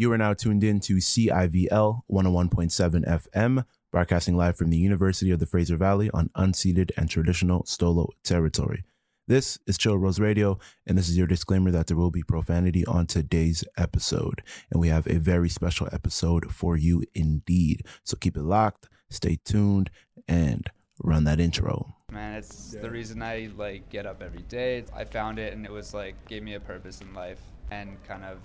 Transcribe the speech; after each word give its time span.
You 0.00 0.12
are 0.12 0.16
now 0.16 0.32
tuned 0.32 0.62
in 0.62 0.78
to 0.82 0.98
CIVL 0.98 2.02
101.7 2.08 3.20
FM, 3.34 3.64
broadcasting 3.90 4.36
live 4.36 4.56
from 4.56 4.70
the 4.70 4.76
University 4.76 5.32
of 5.32 5.40
the 5.40 5.46
Fraser 5.46 5.76
Valley 5.76 6.08
on 6.14 6.30
unceded 6.36 6.92
and 6.96 7.10
traditional 7.10 7.64
Stolo 7.64 8.10
territory. 8.22 8.84
This 9.26 9.58
is 9.66 9.76
Chill 9.76 9.98
Rose 9.98 10.20
Radio, 10.20 10.60
and 10.86 10.96
this 10.96 11.08
is 11.08 11.18
your 11.18 11.26
disclaimer 11.26 11.72
that 11.72 11.88
there 11.88 11.96
will 11.96 12.12
be 12.12 12.22
profanity 12.22 12.86
on 12.86 13.08
today's 13.08 13.64
episode. 13.76 14.40
And 14.70 14.80
we 14.80 14.86
have 14.86 15.08
a 15.08 15.18
very 15.18 15.48
special 15.48 15.88
episode 15.90 16.52
for 16.52 16.76
you 16.76 17.02
indeed. 17.12 17.84
So 18.04 18.16
keep 18.16 18.36
it 18.36 18.44
locked, 18.44 18.88
stay 19.10 19.40
tuned, 19.44 19.90
and 20.28 20.70
run 21.02 21.24
that 21.24 21.40
intro. 21.40 21.96
Man, 22.12 22.36
it's 22.36 22.70
the 22.70 22.88
reason 22.88 23.20
I 23.20 23.50
like 23.56 23.88
get 23.88 24.06
up 24.06 24.22
every 24.22 24.42
day. 24.42 24.84
I 24.94 25.02
found 25.02 25.40
it 25.40 25.54
and 25.54 25.66
it 25.66 25.72
was 25.72 25.92
like 25.92 26.14
gave 26.28 26.44
me 26.44 26.54
a 26.54 26.60
purpose 26.60 27.00
in 27.00 27.12
life 27.14 27.40
and 27.72 28.00
kind 28.04 28.22
of 28.22 28.38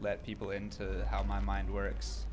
let 0.00 0.24
people 0.24 0.50
into 0.50 1.04
how 1.10 1.22
my 1.22 1.40
mind 1.40 1.70
works. 1.70 2.26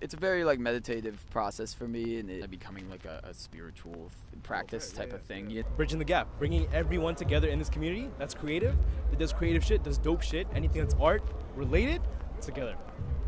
It's 0.00 0.14
a 0.14 0.16
very 0.16 0.44
like 0.44 0.58
meditative 0.58 1.24
process 1.30 1.72
for 1.72 1.86
me, 1.86 2.18
and 2.18 2.28
it 2.28 2.50
becoming 2.50 2.90
like 2.90 3.04
a, 3.04 3.20
a 3.22 3.32
spiritual 3.34 4.10
practice 4.42 4.90
type 4.90 5.12
of 5.12 5.22
thing. 5.22 5.48
Yeah. 5.48 5.62
bridging 5.76 6.00
the 6.00 6.04
gap, 6.04 6.26
bringing 6.38 6.66
everyone 6.72 7.14
together 7.14 7.48
in 7.48 7.58
this 7.60 7.68
community 7.68 8.10
that's 8.18 8.34
creative, 8.34 8.74
that 9.10 9.18
does 9.20 9.32
creative 9.32 9.64
shit, 9.64 9.84
does 9.84 9.98
dope 9.98 10.22
shit, 10.22 10.48
anything 10.54 10.82
that's 10.82 10.96
art 11.00 11.22
related, 11.54 12.00
together. 12.40 12.74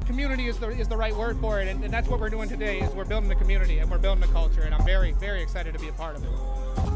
community 0.06 0.48
is 0.48 0.58
the, 0.58 0.68
is 0.70 0.88
the 0.88 0.96
right 0.96 1.14
word 1.14 1.38
for 1.38 1.60
it 1.60 1.68
and, 1.68 1.84
and 1.84 1.94
that's 1.94 2.08
what 2.08 2.18
we're 2.18 2.28
doing 2.28 2.48
today 2.48 2.80
is 2.80 2.90
we're 2.94 3.04
building 3.04 3.30
a 3.30 3.34
community 3.36 3.78
and 3.78 3.88
we're 3.90 3.96
building 3.96 4.24
a 4.24 4.32
culture 4.32 4.62
and 4.62 4.74
i'm 4.74 4.84
very 4.84 5.12
very 5.12 5.40
excited 5.40 5.72
to 5.72 5.78
be 5.78 5.88
a 5.88 5.92
part 5.92 6.16
of 6.16 6.24
it 6.24 6.93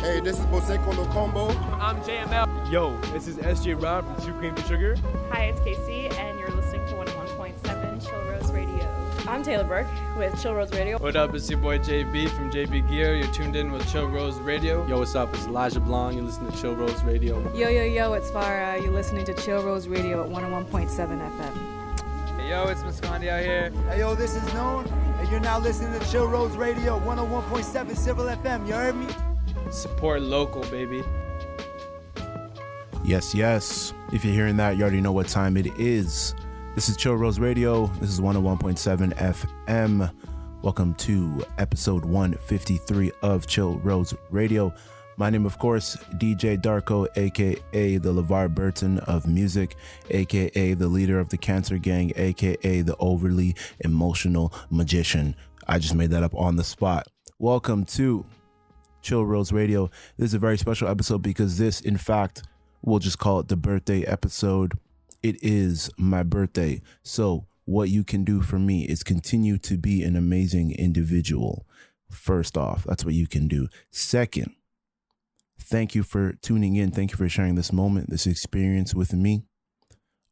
Hey, 0.00 0.18
this 0.18 0.38
is 0.38 0.46
Boseko 0.46 0.94
Locombo. 0.94 1.54
I'm 1.78 2.00
JML. 2.00 2.72
Yo, 2.72 2.98
this 3.12 3.28
is 3.28 3.36
SJ 3.36 3.82
Rob 3.82 4.06
from 4.06 4.26
Two 4.26 4.32
Cream 4.38 4.54
to 4.54 4.62
Sugar. 4.62 4.96
Hi, 5.30 5.44
it's 5.44 5.60
Casey, 5.60 6.06
and 6.16 6.40
you're 6.40 6.50
listening 6.52 6.86
to 6.88 6.94
101.7 6.94 8.08
Chill 8.08 8.18
Rose 8.24 8.50
Radio. 8.50 8.88
I'm 9.28 9.42
Taylor 9.42 9.64
Burke 9.64 9.86
with 10.16 10.40
Chill 10.40 10.54
Rose 10.54 10.72
Radio. 10.72 10.96
What 10.96 11.16
up, 11.16 11.34
it's 11.34 11.50
your 11.50 11.58
boy 11.58 11.80
JB 11.80 12.30
from 12.30 12.50
JB 12.50 12.88
Gear. 12.88 13.14
You're 13.14 13.30
tuned 13.30 13.56
in 13.56 13.72
with 13.72 13.86
Chill 13.92 14.08
Rose 14.08 14.36
Radio. 14.38 14.86
Yo, 14.86 15.00
what's 15.00 15.14
up? 15.14 15.34
It's 15.34 15.44
Elijah 15.44 15.80
Blong. 15.80 16.14
You're 16.14 16.24
listening 16.24 16.50
to 16.50 16.58
Chill 16.58 16.74
Rose 16.74 17.02
Radio. 17.04 17.38
Yo, 17.54 17.68
yo, 17.68 17.84
yo, 17.84 18.14
it's 18.14 18.30
Farah. 18.30 18.82
You're 18.82 18.92
listening 18.92 19.26
to 19.26 19.34
Chill 19.34 19.62
Rose 19.62 19.86
Radio 19.86 20.24
at 20.24 20.30
101.7 20.30 20.88
FM. 20.88 22.38
Hey, 22.38 22.48
yo, 22.48 22.68
it's 22.68 22.80
Muscondi 22.84 23.28
out 23.28 23.42
here. 23.42 23.70
Hey 23.90 23.98
yo, 23.98 24.14
this 24.14 24.34
is 24.34 24.54
Known, 24.54 24.86
and 25.18 25.28
you're 25.28 25.40
now 25.40 25.58
listening 25.58 26.00
to 26.00 26.10
Chill 26.10 26.26
Rose 26.26 26.56
Radio 26.56 26.98
101.7 27.00 27.94
Civil 27.94 28.24
FM. 28.24 28.66
You 28.66 28.72
heard 28.72 28.96
me? 28.96 29.06
Support 29.70 30.22
local, 30.22 30.62
baby. 30.62 31.00
Yes, 33.04 33.32
yes. 33.32 33.94
If 34.12 34.24
you're 34.24 34.34
hearing 34.34 34.56
that, 34.56 34.76
you 34.76 34.82
already 34.82 35.00
know 35.00 35.12
what 35.12 35.28
time 35.28 35.56
it 35.56 35.66
is. 35.78 36.34
This 36.74 36.88
is 36.88 36.96
Chill 36.96 37.14
Rose 37.14 37.38
Radio. 37.38 37.86
This 38.00 38.10
is 38.10 38.20
101.7 38.20 39.14
FM. 39.14 40.12
Welcome 40.62 40.94
to 40.94 41.46
episode 41.58 42.04
153 42.04 43.12
of 43.22 43.46
Chill 43.46 43.78
Rose 43.78 44.12
Radio. 44.30 44.74
My 45.16 45.30
name, 45.30 45.46
of 45.46 45.56
course, 45.60 45.96
DJ 46.14 46.60
Darko, 46.60 47.06
aka 47.16 47.96
the 47.98 48.12
LeVar 48.12 48.52
Burton 48.52 48.98
of 49.00 49.28
music, 49.28 49.76
aka 50.10 50.74
the 50.74 50.88
leader 50.88 51.20
of 51.20 51.28
the 51.28 51.38
Cancer 51.38 51.78
Gang, 51.78 52.12
aka 52.16 52.82
the 52.82 52.96
overly 52.98 53.54
emotional 53.80 54.52
magician. 54.68 55.36
I 55.68 55.78
just 55.78 55.94
made 55.94 56.10
that 56.10 56.24
up 56.24 56.34
on 56.34 56.56
the 56.56 56.64
spot. 56.64 57.06
Welcome 57.38 57.84
to 57.84 58.26
Chill 59.02 59.24
Rose 59.24 59.52
Radio. 59.52 59.90
This 60.16 60.28
is 60.28 60.34
a 60.34 60.38
very 60.38 60.58
special 60.58 60.88
episode 60.88 61.22
because 61.22 61.58
this, 61.58 61.80
in 61.80 61.96
fact, 61.96 62.42
we'll 62.82 62.98
just 62.98 63.18
call 63.18 63.40
it 63.40 63.48
the 63.48 63.56
birthday 63.56 64.02
episode. 64.04 64.78
It 65.22 65.36
is 65.42 65.90
my 65.96 66.22
birthday. 66.22 66.82
So, 67.02 67.46
what 67.64 67.88
you 67.88 68.02
can 68.02 68.24
do 68.24 68.40
for 68.40 68.58
me 68.58 68.84
is 68.84 69.02
continue 69.02 69.56
to 69.58 69.76
be 69.76 70.02
an 70.02 70.16
amazing 70.16 70.72
individual. 70.72 71.66
First 72.10 72.56
off, 72.56 72.84
that's 72.84 73.04
what 73.04 73.14
you 73.14 73.28
can 73.28 73.46
do. 73.46 73.68
Second, 73.90 74.54
thank 75.60 75.94
you 75.94 76.02
for 76.02 76.32
tuning 76.32 76.76
in. 76.76 76.90
Thank 76.90 77.12
you 77.12 77.16
for 77.16 77.28
sharing 77.28 77.54
this 77.54 77.72
moment, 77.72 78.10
this 78.10 78.26
experience 78.26 78.94
with 78.94 79.12
me. 79.12 79.44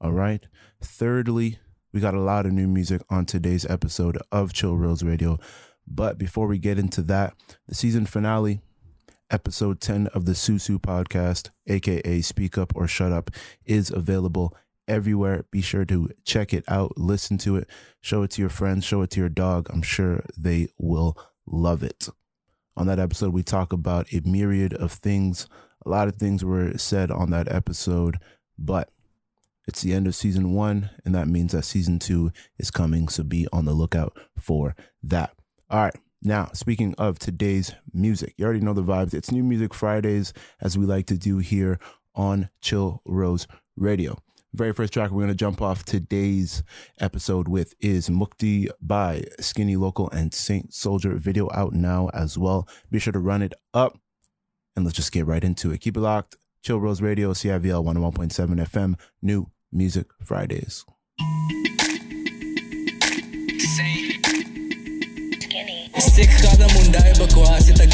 All 0.00 0.12
right. 0.12 0.44
Thirdly, 0.82 1.58
we 1.92 2.00
got 2.00 2.14
a 2.14 2.20
lot 2.20 2.46
of 2.46 2.52
new 2.52 2.66
music 2.66 3.02
on 3.08 3.24
today's 3.24 3.64
episode 3.66 4.18
of 4.30 4.52
Chill 4.52 4.76
Rose 4.76 5.02
Radio. 5.02 5.38
But 5.86 6.18
before 6.18 6.46
we 6.46 6.58
get 6.58 6.78
into 6.78 7.02
that, 7.02 7.34
the 7.66 7.74
season 7.74 8.04
finale, 8.04 8.60
episode 9.30 9.80
10 9.80 10.08
of 10.08 10.24
the 10.24 10.32
Susu 10.32 10.78
podcast, 10.78 11.50
aka 11.66 12.20
Speak 12.20 12.58
Up 12.58 12.72
or 12.74 12.86
Shut 12.88 13.12
Up, 13.12 13.30
is 13.64 13.90
available 13.90 14.56
everywhere. 14.86 15.44
Be 15.50 15.60
sure 15.60 15.84
to 15.84 16.10
check 16.24 16.52
it 16.52 16.64
out, 16.68 16.96
listen 16.96 17.38
to 17.38 17.56
it, 17.56 17.68
show 18.00 18.22
it 18.22 18.30
to 18.32 18.42
your 18.42 18.50
friends, 18.50 18.84
show 18.84 19.02
it 19.02 19.10
to 19.10 19.20
your 19.20 19.28
dog. 19.28 19.68
I'm 19.70 19.82
sure 19.82 20.24
they 20.36 20.68
will 20.78 21.16
love 21.46 21.82
it. 21.82 22.08
On 22.76 22.86
that 22.86 22.98
episode, 22.98 23.32
we 23.32 23.42
talk 23.42 23.72
about 23.72 24.12
a 24.12 24.20
myriad 24.24 24.72
of 24.74 24.92
things. 24.92 25.46
A 25.84 25.88
lot 25.88 26.08
of 26.08 26.16
things 26.16 26.44
were 26.44 26.76
said 26.78 27.10
on 27.10 27.30
that 27.30 27.50
episode, 27.50 28.18
but 28.58 28.90
it's 29.66 29.82
the 29.82 29.92
end 29.92 30.06
of 30.06 30.14
season 30.14 30.52
one, 30.52 30.90
and 31.04 31.14
that 31.14 31.28
means 31.28 31.52
that 31.52 31.64
season 31.64 31.98
two 31.98 32.32
is 32.58 32.70
coming. 32.70 33.08
So 33.08 33.22
be 33.22 33.46
on 33.52 33.66
the 33.66 33.74
lookout 33.74 34.16
for 34.38 34.74
that. 35.02 35.34
All 35.68 35.82
right. 35.82 35.94
Now, 36.22 36.50
speaking 36.52 36.94
of 36.98 37.18
today's 37.20 37.72
music, 37.92 38.34
you 38.36 38.44
already 38.44 38.60
know 38.60 38.74
the 38.74 38.82
vibes. 38.82 39.14
It's 39.14 39.30
New 39.30 39.44
Music 39.44 39.72
Fridays, 39.72 40.32
as 40.60 40.76
we 40.76 40.84
like 40.84 41.06
to 41.06 41.16
do 41.16 41.38
here 41.38 41.78
on 42.12 42.50
Chill 42.60 43.02
Rose 43.04 43.46
Radio. 43.76 44.18
Very 44.52 44.72
first 44.72 44.92
track 44.92 45.12
we're 45.12 45.22
going 45.22 45.28
to 45.28 45.34
jump 45.36 45.62
off 45.62 45.84
today's 45.84 46.64
episode 46.98 47.46
with 47.46 47.74
is 47.78 48.08
Mukti 48.08 48.68
by 48.80 49.26
Skinny 49.38 49.76
Local 49.76 50.10
and 50.10 50.34
Saint 50.34 50.74
Soldier. 50.74 51.14
Video 51.14 51.48
out 51.54 51.72
now 51.72 52.10
as 52.12 52.36
well. 52.36 52.66
Be 52.90 52.98
sure 52.98 53.12
to 53.12 53.20
run 53.20 53.42
it 53.42 53.54
up 53.72 54.00
and 54.74 54.84
let's 54.84 54.96
just 54.96 55.12
get 55.12 55.26
right 55.26 55.44
into 55.44 55.70
it. 55.70 55.80
Keep 55.80 55.96
it 55.98 56.00
locked. 56.00 56.36
Chill 56.64 56.80
Rose 56.80 57.00
Radio, 57.00 57.32
CIVL 57.32 57.84
101.7 57.84 58.66
FM, 58.66 58.98
New 59.22 59.50
Music 59.70 60.08
Fridays. 60.20 60.84
ਸਿੱਖ 65.99 66.41
ਦਾ 66.57 66.67
ਮੁੰਡਾ 66.67 66.99
ਏ 67.07 67.13
ਬਕਵਾਸ 67.19 67.69
ਤਾਂ 67.77 67.85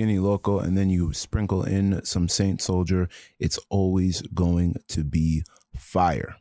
skinny 0.00 0.18
loco, 0.18 0.58
and 0.58 0.78
then 0.78 0.88
you 0.88 1.12
sprinkle 1.12 1.62
in 1.62 2.02
some 2.06 2.26
Saint 2.26 2.62
Soldier, 2.62 3.06
it's 3.38 3.58
always 3.68 4.22
going 4.32 4.76
to 4.88 5.04
be 5.04 5.42
fire. 5.76 6.36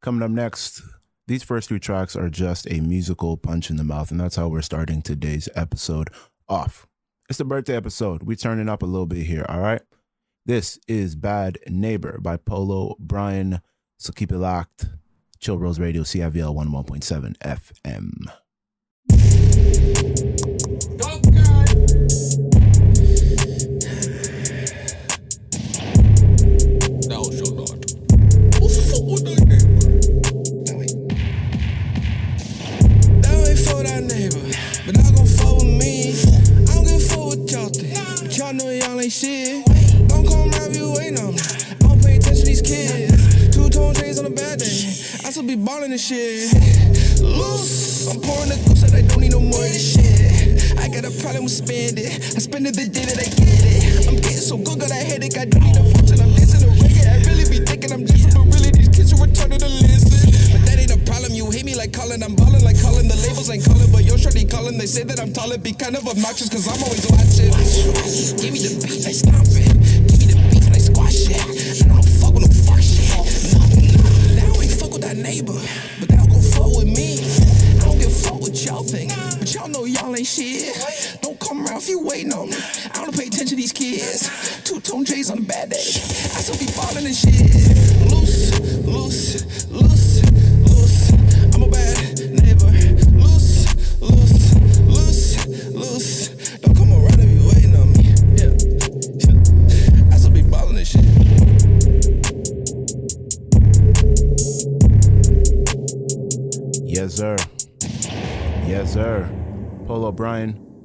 Coming 0.00 0.22
up 0.22 0.30
next, 0.30 0.80
these 1.26 1.42
first 1.42 1.68
three 1.68 1.78
tracks 1.78 2.16
are 2.16 2.30
just 2.30 2.66
a 2.70 2.80
musical 2.80 3.36
punch 3.36 3.68
in 3.68 3.76
the 3.76 3.84
mouth, 3.84 4.10
and 4.10 4.18
that's 4.18 4.36
how 4.36 4.48
we're 4.48 4.62
starting 4.62 5.02
today's 5.02 5.50
episode 5.54 6.08
off. 6.48 6.86
It's 7.28 7.36
the 7.36 7.44
birthday 7.44 7.76
episode. 7.76 8.22
We 8.22 8.36
turning 8.36 8.70
up 8.70 8.82
a 8.82 8.86
little 8.86 9.04
bit 9.04 9.26
here, 9.26 9.44
all 9.50 9.60
right? 9.60 9.82
This 10.46 10.78
is 10.88 11.14
Bad 11.14 11.58
Neighbor 11.68 12.20
by 12.22 12.38
Polo 12.38 12.96
Brian. 12.98 13.60
So 13.98 14.14
keep 14.14 14.32
it 14.32 14.38
locked. 14.38 14.86
Chill 15.40 15.58
Rose 15.58 15.78
Radio, 15.78 16.04
CIVL 16.04 16.56
11.7 16.56 17.36
FM. 17.36 18.32
Shit. 39.12 39.66
Don't 40.08 40.24
come 40.24 40.48
if 40.56 40.74
you 40.74 40.88
on 40.88 41.36
me. 41.36 41.42
I 41.44 41.84
don't 41.84 42.00
pay 42.00 42.16
attention 42.16 42.44
to 42.44 42.48
these 42.48 42.62
kids. 42.64 43.52
Two 43.54 43.68
tone 43.68 43.94
chains 43.94 44.18
on 44.18 44.24
a 44.24 44.30
bad 44.30 44.58
day. 44.58 44.88
I 45.20 45.28
still 45.28 45.42
be 45.42 45.54
ballin' 45.54 45.90
this 45.90 46.06
shit. 46.08 46.48
Loose, 47.20 48.08
I'm 48.08 48.20
pouring 48.22 48.48
the 48.48 48.56
goose 48.64 48.80
that 48.80 48.96
I 48.96 49.02
don't 49.02 49.20
need 49.20 49.32
no 49.32 49.40
more 49.40 49.60
of 49.60 49.68
this 49.68 49.84
shit. 49.92 50.78
I 50.80 50.88
got 50.88 51.04
a 51.04 51.12
problem 51.20 51.44
with 51.44 51.52
spend 51.52 52.00
it. 52.00 52.08
I 52.08 52.40
spend 52.40 52.66
it 52.66 52.74
the 52.74 52.88
day 52.88 53.04
that 53.04 53.20
I 53.20 53.28
get 53.28 53.60
it. 53.68 54.08
I'm 54.08 54.16
getting 54.16 54.40
so 54.40 54.56
good, 54.56 54.80
got 54.80 54.90
a 54.90 54.94
headache. 54.94 55.36
I 55.36 55.44
don't 55.44 55.60
need 55.60 55.76
a 55.76 55.84
fortune. 55.92 56.20
I'm 56.24 56.32
dancing 56.32 56.64
a 56.64 56.72
reggae. 56.72 57.04
I 57.04 57.20
really 57.28 57.44
be 57.52 57.60
thinking 57.60 57.92
I'm 57.92 58.04
different, 58.08 58.32
but 58.32 58.48
really 58.48 58.72
these 58.72 58.88
kids 58.88 59.12
are 59.12 59.20
retarded 59.20 59.60
me 61.72 61.78
like 61.78 61.92
Colin. 61.92 62.22
I'm 62.22 62.34
ballin' 62.34 62.64
like 62.64 62.80
Colin. 62.80 63.08
The 63.08 63.16
labels 63.16 63.50
ain't 63.50 63.64
calling, 63.64 63.90
but 63.90 64.04
you're 64.04 64.18
shorty 64.18 64.44
calling. 64.44 64.78
They 64.78 64.86
say 64.86 65.04
that 65.04 65.20
I'm 65.20 65.32
tall. 65.32 65.52
It 65.52 65.62
be 65.62 65.72
kind 65.72 65.96
of 65.96 66.06
obnoxious, 66.06 66.48
cause 66.48 66.68
I'm 66.68 66.82
always 66.82 67.04
watching. 67.10 67.52
Give 68.40 68.52
me 68.52 68.60
the 68.60 68.72
beat, 68.84 69.06
I 69.06 69.12
stomp 69.12 69.48
it. 69.50 70.01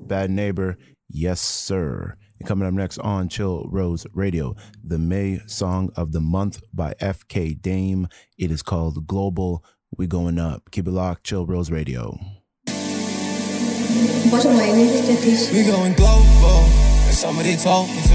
Bad 0.07 0.31
Neighbor. 0.31 0.77
Yes, 1.09 1.42
sir. 1.42 2.15
And 2.39 2.48
coming 2.48 2.68
up 2.68 2.74
next 2.74 3.00
on 3.00 3.30
Chill 3.30 3.68
Rose 3.69 4.06
Radio, 4.13 4.56
the 4.83 4.98
May 4.98 5.39
Song 5.48 5.89
of 5.95 6.12
the 6.12 6.21
Month 6.21 6.62
by 6.74 6.94
FK 7.01 7.62
Dame. 7.62 8.07
It 8.38 8.51
is 8.51 8.62
called 8.62 9.07
Global. 9.07 9.63
We 9.98 10.07
going 10.07 10.38
up. 10.38 10.69
Keep 10.71 10.88
it 10.88 10.92
locked. 10.92 11.24
Chill 11.24 11.45
Rose 11.45 11.71
Radio. 11.71 12.19
We 14.27 15.63
going 15.65 15.94
global. 15.94 16.59
And 17.07 17.15
somebody 17.15 17.56
told 17.56 17.89
me 17.89 18.01
to. 18.01 18.13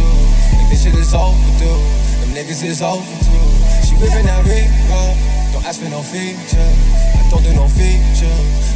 Like 0.56 0.70
this 0.70 0.84
shit 0.84 0.94
is 0.94 1.14
overdue. 1.14 1.80
Them 2.20 2.30
niggas 2.36 2.62
is 2.62 2.82
overdue. 2.82 3.50
She 3.86 3.94
whipping 3.96 4.26
that 4.26 4.44
ring 4.46 4.68
up. 4.92 5.16
Don't 5.52 5.64
ask 5.64 5.80
for 5.82 5.88
no 5.88 6.02
feature. 6.02 6.91
Don't 7.32 7.42
do 7.44 7.52
no 7.54 7.66
feature. 7.66 8.28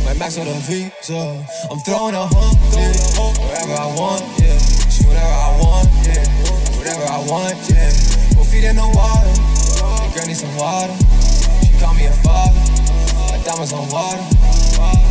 My 0.08 0.14
max 0.16 0.38
on 0.38 0.46
the 0.48 0.56
visa. 0.64 1.44
I'm 1.68 1.78
throwing 1.84 2.14
a 2.16 2.24
hundred 2.24 2.96
wherever 3.36 3.76
I 3.76 3.84
want. 4.00 4.24
Yeah. 4.40 4.56
Shoot 4.88 5.12
whatever 5.12 5.28
I 5.28 5.60
want. 5.60 5.92
Yeah. 6.08 6.24
Whatever 6.80 7.04
I 7.04 7.20
want. 7.28 7.60
Yeah. 7.68 7.92
Go 8.32 8.48
feet 8.48 8.64
in 8.64 8.80
the 8.80 8.88
water. 8.96 9.36
The 9.76 10.08
girl 10.16 10.24
needs 10.24 10.40
some 10.40 10.56
water. 10.56 10.96
She 11.68 11.76
call 11.76 11.92
me 11.92 12.08
a 12.08 12.16
father. 12.24 12.64
My 13.28 13.36
diamonds 13.44 13.76
on 13.76 13.92
water. 13.92 14.24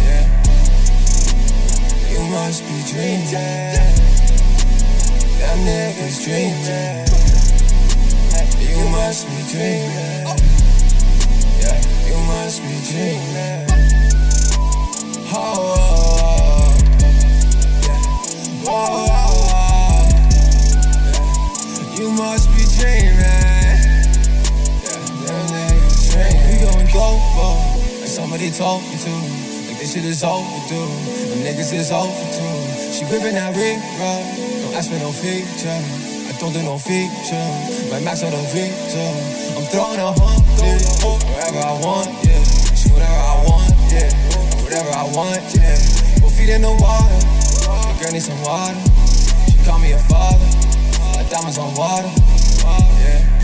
Yeah. 0.09 0.25
You 2.09 2.25
must 2.33 2.65
be 2.65 2.81
dreaming. 2.89 3.30
Them 5.38 5.59
niggas 5.69 6.18
dreaming. 6.25 7.06
You 8.57 8.89
must 8.89 9.30
be 9.30 9.38
dreaming. 9.53 10.44
Must 12.35 12.61
be 12.61 12.75
dreaming. 12.92 13.63
Oh, 15.33 15.39
oh, 15.39 16.19
oh. 16.19 16.75
Oh, 18.68 19.07
oh, 19.09 19.56
oh. 19.56 20.11
You 21.97 22.07
must 22.11 22.47
be 22.51 22.63
dreaming. 22.75 24.04
We 26.45 26.56
going 26.59 26.87
global, 26.92 27.23
oh, 27.39 27.99
like 28.01 28.09
somebody 28.09 28.51
told 28.51 28.81
me 28.83 28.97
to. 28.97 29.11
Like 29.68 29.80
this 29.80 29.94
shit 29.94 30.04
is 30.04 30.23
overdue. 30.23 30.92
Them 31.31 31.39
niggas 31.39 31.71
is 31.73 31.89
overdue. 31.92 32.59
She 32.92 33.06
whipping 33.06 33.35
that 33.35 33.56
ring, 33.56 33.80
bro. 33.97 34.11
Don't 34.61 34.75
ask 34.75 34.92
for 34.92 34.99
no 34.99 35.11
feature. 35.11 36.05
I 36.35 36.37
don't 36.37 36.51
do 36.51 36.61
no 36.63 36.77
feature. 36.77 37.47
My 37.89 38.01
max 38.04 38.21
on 38.21 38.31
the 38.31 38.37
visa. 38.51 38.99
I'm 39.56 39.63
throwing 39.71 40.04
a 40.04 40.11
hundred 40.11 40.83
wherever 41.31 41.63
I 41.63 41.80
want, 41.80 42.11
yeah. 42.27 42.44
Shoot 42.75 42.92
whatever 42.92 43.07
I 43.07 43.35
want, 43.47 43.71
yeah. 43.87 44.11
Whatever 44.59 44.92
I 44.92 45.04
want, 45.15 45.39
yeah. 45.56 45.80
Go 46.19 46.27
feet 46.27 46.49
in 46.49 46.61
the 46.61 46.75
water. 46.75 47.19
The 47.87 48.04
girl 48.04 48.11
needs 48.11 48.27
some 48.27 48.42
water. 48.44 48.75
She 49.47 49.63
call 49.63 49.80
me 49.80 49.94
a 49.94 49.99
father. 50.11 50.44
My 51.15 51.23
diamonds 51.31 51.57
on 51.57 51.73
water, 51.73 52.11
yeah. 52.99 53.34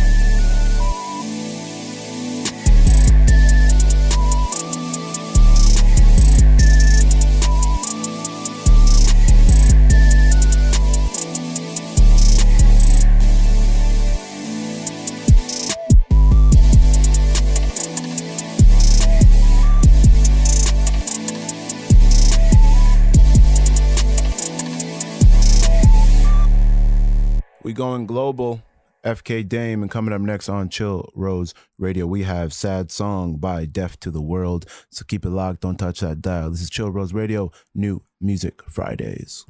Going 27.81 28.05
global. 28.05 28.61
FK 29.03 29.49
Dame, 29.49 29.81
and 29.81 29.89
coming 29.89 30.13
up 30.13 30.21
next 30.21 30.49
on 30.49 30.69
Chill 30.69 31.09
Rose 31.15 31.55
Radio, 31.79 32.05
we 32.05 32.21
have 32.21 32.53
Sad 32.53 32.91
Song 32.91 33.37
by 33.37 33.65
Deaf 33.65 33.99
to 34.01 34.11
the 34.11 34.21
World. 34.21 34.67
So 34.91 35.03
keep 35.03 35.25
it 35.25 35.31
locked, 35.31 35.61
don't 35.61 35.77
touch 35.77 36.01
that 36.01 36.21
dial. 36.21 36.51
This 36.51 36.61
is 36.61 36.69
Chill 36.69 36.91
Rose 36.91 37.11
Radio, 37.11 37.51
new 37.73 38.03
music 38.19 38.61
Fridays. 38.69 39.47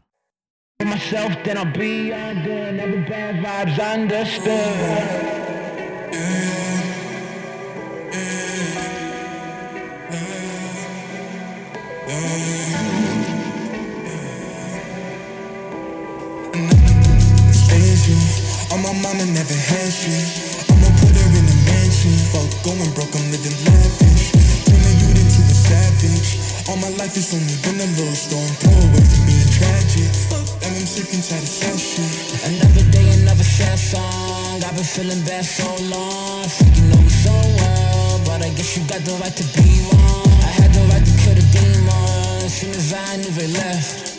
myself, 0.82 1.34
then 1.44 1.58
I'll 1.58 1.66
be 1.66 2.08
good. 2.08 2.76
Never 2.76 3.06
bad 3.06 3.44
vibes 3.44 3.94
understood. 3.94 5.32
On 18.72 18.80
my 18.80 18.94
mama 19.04 19.26
never 19.36 19.54
had 19.54 19.92
shit. 19.92 20.24
I'ma 20.72 20.88
put 21.04 21.12
her 21.12 21.30
in 21.36 21.44
a 21.44 21.58
mansion. 21.68 22.16
Fuck 22.32 22.48
going 22.64 22.88
broke, 22.96 23.12
I'm 23.12 23.28
living 23.28 23.52
lavish. 23.68 24.32
Turning 24.64 24.98
you 25.04 25.12
into 25.12 25.44
a 25.44 25.56
savage. 25.60 26.40
All 26.72 26.80
my 26.80 26.88
life 26.96 27.12
has 27.20 27.36
only 27.36 27.52
been 27.68 27.84
a 27.84 27.88
little 28.00 28.16
storm. 28.16 28.48
Throw 28.64 28.72
away 28.72 29.04
from 29.04 29.28
being 29.28 29.52
tragic. 29.52 30.08
Fuck 30.32 30.48
I'm 30.64 30.88
sick 30.88 31.12
and 31.12 31.20
tired 31.20 31.44
of 31.44 31.52
sad 31.52 31.76
shit. 31.76 32.16
Another 32.48 32.88
day, 32.96 33.08
another 33.20 33.44
sad 33.44 33.76
song. 33.76 34.64
I've 34.64 34.72
been 34.72 34.88
feeling 34.88 35.20
bad 35.28 35.44
so 35.44 35.68
long. 35.92 36.48
Fuck 36.48 36.72
know 36.88 37.04
me 37.04 37.12
so 37.12 37.36
well, 37.60 38.24
but 38.24 38.40
I 38.40 38.56
guess 38.56 38.80
you 38.80 38.88
got 38.88 39.04
the 39.04 39.20
right 39.20 39.36
to 39.36 39.46
be 39.60 39.84
wrong. 39.92 40.32
I 40.48 40.52
had 40.64 40.72
the 40.72 40.84
right 40.88 41.04
to 41.04 41.14
kill 41.20 41.36
the 41.36 41.44
demon. 41.52 42.48
Soon 42.48 42.72
as 42.72 42.96
I 42.96 43.20
knew 43.20 43.36
they 43.36 43.52
left. 43.52 44.11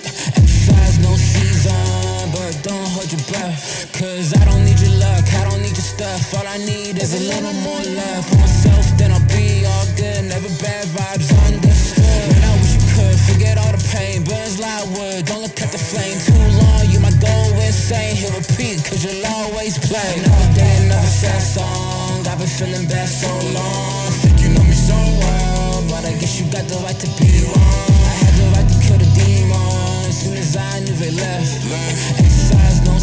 Breath. 3.28 3.92
Cause 3.92 4.34
I 4.34 4.44
don't 4.44 4.64
need 4.64 4.80
your 4.80 4.96
luck, 4.98 5.24
I 5.34 5.48
don't 5.48 5.62
need 5.62 5.76
your 5.76 5.88
stuff. 5.96 6.34
All 6.34 6.46
I 6.46 6.58
need 6.58 6.98
is 6.98 7.14
a 7.14 7.22
little 7.30 7.54
more 7.62 7.82
love 7.82 8.24
for 8.26 8.38
myself, 8.38 8.86
then 8.98 9.12
I'll 9.12 9.28
be 9.28 9.64
all 9.66 9.86
good. 9.96 10.24
Never 10.26 10.48
bad 10.62 10.86
vibes 10.90 11.30
understood. 11.46 12.02
Man, 12.32 12.42
I 12.42 12.52
wish 12.60 12.74
you 12.78 12.84
could 12.94 13.18
forget 13.30 13.58
all 13.58 13.72
the 13.72 13.82
pain. 13.92 14.24
Burns 14.24 14.58
like 14.58 14.86
wood, 14.96 15.26
don't 15.26 15.42
look 15.42 15.58
at 15.60 15.70
the 15.70 15.78
flame 15.78 16.18
too 16.24 16.42
long. 16.62 16.82
You 16.90 16.98
might 17.00 17.18
go 17.20 17.34
insane, 17.62 18.16
he'll 18.16 18.34
repeat, 18.34 18.82
cause 18.84 19.04
you'll 19.04 19.26
always 19.26 19.78
play. 19.78 20.12
Another 20.22 20.50
day, 20.54 20.74
another 20.86 21.12
sad 21.12 21.42
song. 21.42 22.26
I've 22.26 22.38
been 22.38 22.48
feeling 22.48 22.86
bad 22.88 23.08
so 23.08 23.30
long. 23.52 24.10
Think 24.24 24.40
you 24.40 24.50
know 24.56 24.64
me 24.64 24.76
so 24.76 24.96
well, 24.96 25.84
but 25.90 26.02
I 26.04 26.12
guess 26.18 26.40
you 26.40 26.46
got 26.50 26.64
the 26.66 26.78
right 26.82 26.96
to 26.96 27.08
be 27.20 27.44
wrong. 27.44 27.92
I 28.08 28.14
had 28.24 28.34
the 28.40 28.46
right 28.56 28.68
to 28.72 28.76
kill 28.82 28.98
the 28.98 29.10
demons. 29.14 30.16
Soon 30.22 30.36
as 30.36 30.56
I 30.56 30.80
knew 30.80 30.94
they 30.94 31.10
left. 31.10 32.21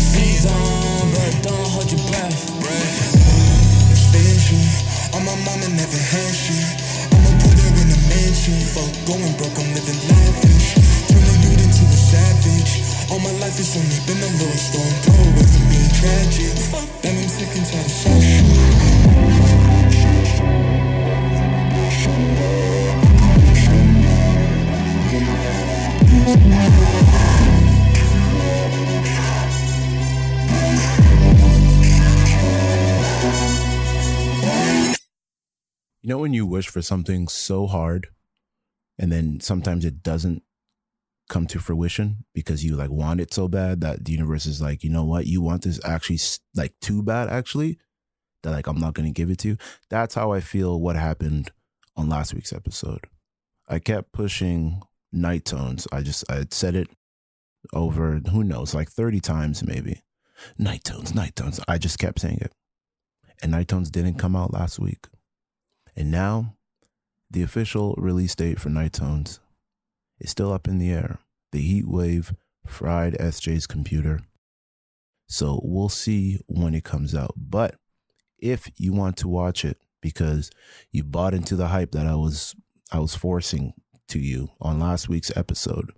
Season, 0.09 1.11
but 1.13 1.33
don't 1.43 1.67
hold 1.73 1.91
your 1.91 2.01
breath. 2.09 2.49
On 5.19 5.75
never. 5.75 5.99
I'ma 7.11 7.31
put 7.43 7.57
her 7.59 7.71
in 7.81 7.89
a 7.91 7.99
mansion. 8.07 8.55
Fuck 8.71 8.93
going 9.05 9.33
broke, 9.37 9.57
I'm 9.59 9.69
living 9.75 9.99
lavish. 10.07 10.73
Turn 11.09 11.21
a 11.21 11.33
youth 11.43 11.59
into 11.59 11.83
a 11.83 11.99
savage. 11.99 12.81
All 13.11 13.19
my 13.19 13.31
life 13.43 13.57
has 13.57 13.75
only 13.75 13.99
been 14.07 14.21
a 14.23 14.31
little 14.39 14.57
storm. 14.57 14.93
Away 15.27 15.45
from 15.45 15.65
being 15.69 15.91
tragic. 15.99 16.55
Fuck 16.71 16.87
I'm 17.03 17.17
sick 17.27 17.51
and 17.57 17.65
tired 17.67 17.85
of 17.85 17.91
sad 17.91 18.48
You 36.09 36.15
know 36.15 36.21
when 36.21 36.33
you 36.33 36.47
wish 36.47 36.67
for 36.69 36.81
something 36.81 37.27
so 37.27 37.67
hard 37.67 38.07
and 38.97 39.11
then 39.11 39.39
sometimes 39.41 39.85
it 39.85 40.01
doesn't 40.01 40.41
come 41.29 41.45
to 41.45 41.59
fruition 41.59 42.25
because 42.33 42.65
you 42.65 42.75
like 42.75 42.89
want 42.89 43.21
it 43.21 43.31
so 43.31 43.47
bad 43.47 43.81
that 43.81 44.05
the 44.05 44.13
universe 44.13 44.47
is 44.47 44.59
like, 44.59 44.83
you 44.83 44.89
know 44.89 45.05
what, 45.05 45.27
you 45.27 45.39
want 45.39 45.65
this 45.65 45.79
actually 45.85 46.17
like 46.55 46.73
too 46.81 47.03
bad 47.03 47.29
actually 47.29 47.77
that 48.41 48.49
like 48.49 48.65
I'm 48.65 48.79
not 48.79 48.95
going 48.95 49.05
to 49.05 49.13
give 49.13 49.29
it 49.29 49.37
to 49.41 49.49
you. 49.49 49.57
That's 49.91 50.15
how 50.15 50.31
I 50.31 50.39
feel 50.39 50.79
what 50.79 50.95
happened 50.95 51.51
on 51.95 52.09
last 52.09 52.33
week's 52.33 52.53
episode. 52.53 53.05
I 53.67 53.77
kept 53.77 54.11
pushing 54.11 54.81
night 55.11 55.45
tones. 55.45 55.87
I 55.91 56.01
just 56.01 56.23
I 56.27 56.47
said 56.49 56.73
it 56.73 56.89
over 57.71 58.19
who 58.31 58.43
knows 58.43 58.73
like 58.73 58.89
30 58.89 59.19
times 59.19 59.63
maybe. 59.63 60.01
Night 60.57 60.83
tones, 60.83 61.13
night 61.13 61.35
tones. 61.35 61.59
I 61.67 61.77
just 61.77 61.99
kept 61.99 62.19
saying 62.19 62.39
it. 62.41 62.51
And 63.43 63.51
night 63.51 63.67
tones 63.67 63.91
didn't 63.91 64.15
come 64.15 64.35
out 64.35 64.51
last 64.51 64.79
week. 64.79 65.05
And 65.95 66.11
now, 66.11 66.55
the 67.29 67.41
official 67.41 67.95
release 67.97 68.35
date 68.35 68.59
for 68.59 68.69
Night 68.69 68.93
Tones 68.93 69.39
is 70.19 70.31
still 70.31 70.51
up 70.51 70.67
in 70.67 70.79
the 70.79 70.91
air. 70.91 71.19
The 71.51 71.61
heat 71.61 71.87
wave 71.87 72.33
fried 72.65 73.13
SJ's 73.13 73.67
computer. 73.67 74.21
So 75.27 75.59
we'll 75.63 75.89
see 75.89 76.39
when 76.47 76.73
it 76.73 76.83
comes 76.83 77.13
out. 77.13 77.33
But 77.37 77.75
if 78.39 78.71
you 78.77 78.93
want 78.93 79.17
to 79.17 79.27
watch 79.27 79.63
it 79.63 79.77
because 80.01 80.49
you 80.91 81.03
bought 81.03 81.33
into 81.33 81.55
the 81.55 81.67
hype 81.67 81.91
that 81.91 82.07
I 82.07 82.15
was 82.15 82.55
I 82.91 82.99
was 82.99 83.15
forcing 83.15 83.73
to 84.07 84.19
you 84.19 84.49
on 84.59 84.79
last 84.79 85.07
week's 85.07 85.35
episode, 85.37 85.91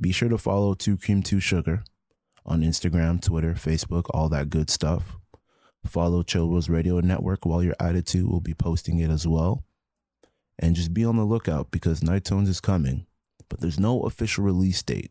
be 0.00 0.12
sure 0.12 0.28
to 0.28 0.38
follow 0.38 0.74
2 0.74 0.98
Cream 0.98 1.22
2 1.22 1.40
Sugar 1.40 1.82
on 2.46 2.62
Instagram, 2.62 3.20
Twitter, 3.20 3.54
Facebook, 3.54 4.04
all 4.10 4.28
that 4.28 4.50
good 4.50 4.70
stuff. 4.70 5.16
Follow 5.86 6.24
Rose 6.34 6.68
Radio 6.68 7.00
Network 7.00 7.44
while 7.44 7.62
you're 7.62 7.76
at 7.80 7.96
it 7.96 8.06
too. 8.06 8.28
We'll 8.28 8.40
be 8.40 8.54
posting 8.54 8.98
it 8.98 9.10
as 9.10 9.26
well. 9.26 9.64
And 10.58 10.76
just 10.76 10.94
be 10.94 11.04
on 11.04 11.16
the 11.16 11.24
lookout 11.24 11.70
because 11.70 12.02
Night 12.02 12.24
Tones 12.24 12.48
is 12.48 12.60
coming, 12.60 13.06
but 13.48 13.60
there's 13.60 13.80
no 13.80 14.02
official 14.02 14.44
release 14.44 14.82
date. 14.82 15.10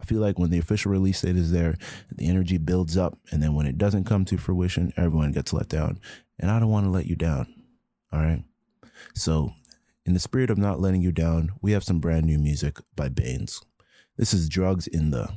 I 0.00 0.04
feel 0.04 0.20
like 0.20 0.38
when 0.38 0.50
the 0.50 0.58
official 0.58 0.92
release 0.92 1.20
date 1.20 1.36
is 1.36 1.52
there, 1.52 1.76
the 2.14 2.28
energy 2.28 2.56
builds 2.56 2.96
up, 2.96 3.18
and 3.30 3.42
then 3.42 3.54
when 3.54 3.66
it 3.66 3.78
doesn't 3.78 4.04
come 4.04 4.24
to 4.26 4.38
fruition, 4.38 4.92
everyone 4.96 5.32
gets 5.32 5.52
let 5.52 5.68
down. 5.68 6.00
And 6.38 6.50
I 6.50 6.58
don't 6.58 6.70
want 6.70 6.86
to 6.86 6.90
let 6.90 7.06
you 7.06 7.16
down. 7.16 7.52
All 8.12 8.20
right. 8.20 8.42
So, 9.14 9.52
in 10.06 10.14
the 10.14 10.20
spirit 10.20 10.50
of 10.50 10.58
not 10.58 10.80
letting 10.80 11.02
you 11.02 11.12
down, 11.12 11.52
we 11.60 11.72
have 11.72 11.84
some 11.84 12.00
brand 12.00 12.26
new 12.26 12.38
music 12.38 12.78
by 12.96 13.08
Baines. 13.08 13.60
This 14.16 14.32
is 14.32 14.48
drugs 14.48 14.86
in 14.86 15.10
the 15.10 15.28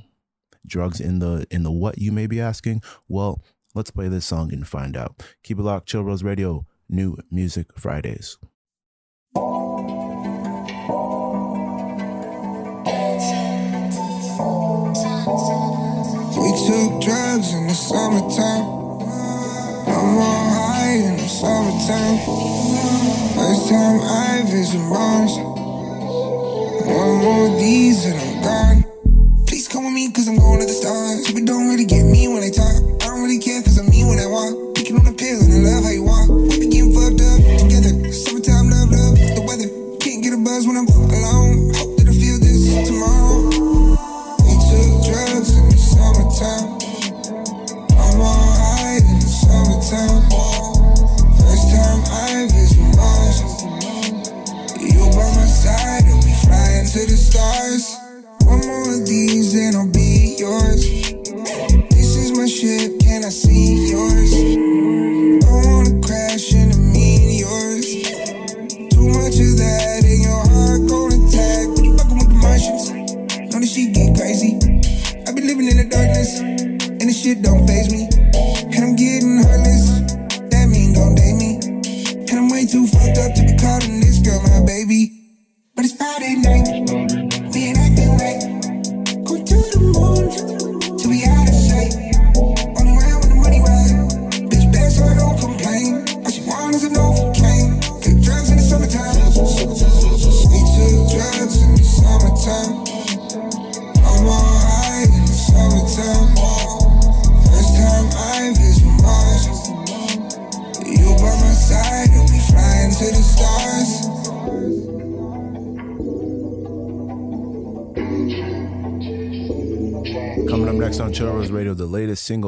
drugs 0.66 1.02
in 1.02 1.20
the 1.20 1.46
in 1.52 1.64
the 1.64 1.72
what 1.72 1.98
you 1.98 2.12
may 2.12 2.28
be 2.28 2.40
asking. 2.40 2.82
Well, 3.08 3.44
let's 3.74 3.92
play 3.92 4.08
this 4.08 4.26
song 4.26 4.54
and 4.54 4.68
find 4.68 4.96
out. 4.96 5.24
Keep 5.44 5.60
it 5.60 5.64
locked, 5.64 5.88
Chill 5.88 6.04
Rose 6.04 6.24
Radio, 6.24 6.66
new 6.90 7.18
music 7.32 7.68
Fridays. 7.78 8.38
We 16.36 16.50
took 16.68 17.02
drugs 17.02 17.54
in 17.54 17.68
the 17.68 17.74
summertime. 17.74 18.66
I'm 19.88 20.18
on 20.18 20.50
high 20.54 20.94
in 20.94 21.18
the 21.18 21.28
summertime. 21.28 22.18
First 23.36 23.70
time 23.70 24.00
I 24.02 24.44
visit 24.46 24.80
Mars. 24.80 25.38
One 26.86 27.24
more 27.24 27.60
these 27.60 28.06
and 28.06 28.20
I'm 28.20 28.42
gone. 28.44 29.46
Please 29.48 29.68
come 29.68 29.86
with 29.86 29.94
me 29.94 30.12
cause 30.12 30.28
I'm 30.28 30.38
going 30.38 30.60
to 30.60 30.66
the 30.66 30.74
stars. 30.74 31.26
People 31.26 31.46
don't 31.46 31.70
really 31.70 31.86
get 31.86 32.04
me 32.04 32.28
when 32.28 32.42
they 32.42 32.52
talk. 32.52 33.03
Love 35.64 35.84
how 35.84 35.92
you 35.92 36.04
walk. 36.04 36.28
We 36.28 36.60
be 36.60 36.68
getting 36.68 36.92
fucked 36.92 37.24
up 37.24 37.40
together. 37.64 37.96
Summertime 38.12 38.68
love, 38.70 38.92
love, 38.92 39.16
the 39.16 39.44
weather. 39.48 39.70
Can't 40.04 40.20
get 40.20 40.36
a 40.36 40.40
buzz 40.44 40.68
when 40.68 40.76
I'm 40.76 40.88
alone. 40.92 41.72
Hope 41.80 41.96
that 41.98 42.08
I 42.12 42.14
feel 42.14 42.38
this 42.44 42.68
tomorrow. 42.84 43.48
We 44.44 44.54
took 44.60 44.92
drugs 45.08 45.56
in 45.56 45.66
the 45.72 45.80
summertime. 45.80 46.68
I'm 47.96 48.20
on 48.20 48.44
high 48.60 49.00
in 49.00 49.18
the 49.24 49.32
summertime. 49.32 50.24
First 51.40 51.66
time 51.72 52.02
I 52.12 52.52
visit 52.52 52.84
Mars. 53.00 53.40
You 54.84 55.00
by 55.16 55.28
my 55.32 55.48
side 55.48 56.04
and 56.12 56.20
we 56.28 56.32
flying 56.44 56.86
to 56.92 57.02
the 57.08 57.16
stars. 57.16 58.03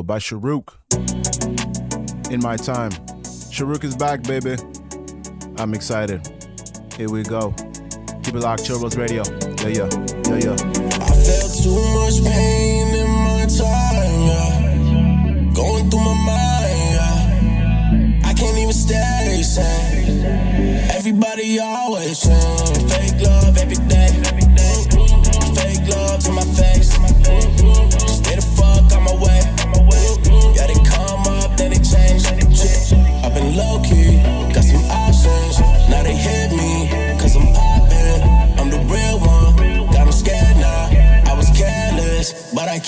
By 0.06 0.20
Sharuk. 0.20 0.76
In 2.32 2.40
my 2.42 2.56
time. 2.58 2.92
Sharuk 3.52 3.84
is 3.84 3.96
back, 3.96 4.24
baby. 4.24 4.56
I'm 5.58 5.74
excited. 5.74 6.22
Here 6.98 7.10
we 7.10 7.24
go. 7.24 7.52
Keep 8.24 8.36
it 8.36 8.42
locked. 8.42 8.66
Chill 8.66 8.80
Rose 8.80 8.98
Radio. 8.98 9.24
Yeah, 9.62 9.68
yeah, 9.68 9.90
yeah, 10.30 10.40
yeah. 10.46 10.58
I 11.02 11.14
felt 11.26 11.54
too 11.64 11.82
much 11.98 12.24
pain 12.24 12.96
in 12.96 13.10
my 13.10 13.46
time, 13.50 14.22
yeah. 14.30 15.54
Going 15.56 15.90
through 15.90 16.06
my 16.06 16.18
mind, 16.30 16.92
yeah. 16.94 18.30
I 18.30 18.34
can't 18.34 18.58
even 18.58 18.74
stay 18.74 19.42
sane. 19.44 20.26
Everybody 20.92 21.60
always 21.60 22.20
change. 22.20 22.92
Fake 22.92 23.22
love 23.22 23.58
every 23.58 23.78
day. 23.88 24.10
Fake 25.56 25.88
love 25.90 26.20
to 26.24 26.32
my 26.32 26.44
face. 26.44 26.75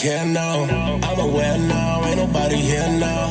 Care 0.07 0.25
now. 0.25 0.63
I'm 1.03 1.19
aware 1.19 1.57
now, 1.57 2.05
ain't 2.05 2.17
nobody 2.17 2.55
here 2.55 2.87
now. 2.87 3.23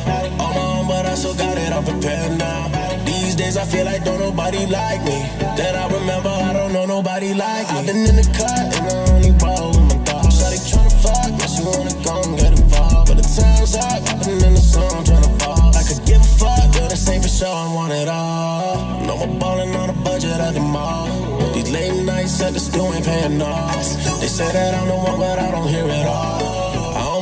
On 0.43 0.51
my 0.57 0.61
own, 0.61 0.87
but 0.87 1.05
I 1.07 1.15
still 1.15 1.33
got 1.33 1.57
it, 1.57 1.71
I'm 1.73 1.83
prepared 1.83 2.37
now. 2.37 2.69
These 3.03 3.33
days 3.35 3.57
I 3.57 3.65
feel 3.65 3.85
like 3.85 4.03
don't 4.05 4.19
nobody 4.19 4.63
like 4.67 5.01
me. 5.09 5.17
Then 5.57 5.73
I 5.75 5.85
remember 5.97 6.29
I 6.29 6.53
don't 6.53 6.73
know 6.73 6.85
nobody 6.85 7.33
like 7.33 7.65
me. 7.71 7.79
I've 7.79 7.85
been 7.87 8.05
in 8.11 8.15
the 8.21 8.27
cut 8.37 8.65
and 8.77 8.85
I 8.93 8.95
only 9.13 9.33
roll 9.41 9.69
with 9.73 9.87
my 9.89 9.97
dog. 10.05 10.29
Shawty 10.37 10.59
tryna 10.69 10.93
fuck, 11.03 11.29
but 11.39 11.49
she 11.53 11.61
wanna 11.65 11.95
go 12.05 12.13
and 12.27 12.37
get 12.37 12.53
involved. 12.59 13.07
But 13.09 13.17
the 13.21 13.27
time's 13.37 13.73
up, 13.73 14.01
I've 14.11 14.19
been 14.21 14.37
in 14.47 14.53
the 14.53 14.65
zone 14.73 15.01
tryna 15.09 15.33
ball. 15.41 15.73
I 15.73 15.81
could 15.81 16.01
give 16.05 16.21
a 16.21 16.31
fuck, 16.41 16.67
but 16.77 16.89
this 16.93 17.09
ain't 17.09 17.23
for 17.23 17.33
sure, 17.39 17.57
I 17.65 17.73
want 17.73 17.93
it 17.93 18.07
all. 18.07 19.01
No 19.09 19.13
more 19.17 19.33
balling 19.41 19.73
on 19.81 19.89
a 19.89 19.97
budget 20.05 20.39
at 20.47 20.53
the 20.53 20.61
mall. 20.75 21.09
These 21.55 21.71
late 21.71 22.05
nights 22.05 22.39
at 22.41 22.53
the 22.53 22.59
still 22.59 22.93
ain't 22.93 23.03
paying 23.03 23.41
off. 23.41 23.87
They 24.21 24.29
say 24.29 24.49
that 24.51 24.75
I'm 24.77 24.87
the 24.87 24.95
one, 25.09 25.17
but 25.17 25.39
I 25.39 25.49
don't 25.49 25.69
hear 25.69 25.87
it 25.89 26.05
all. 26.05 26.66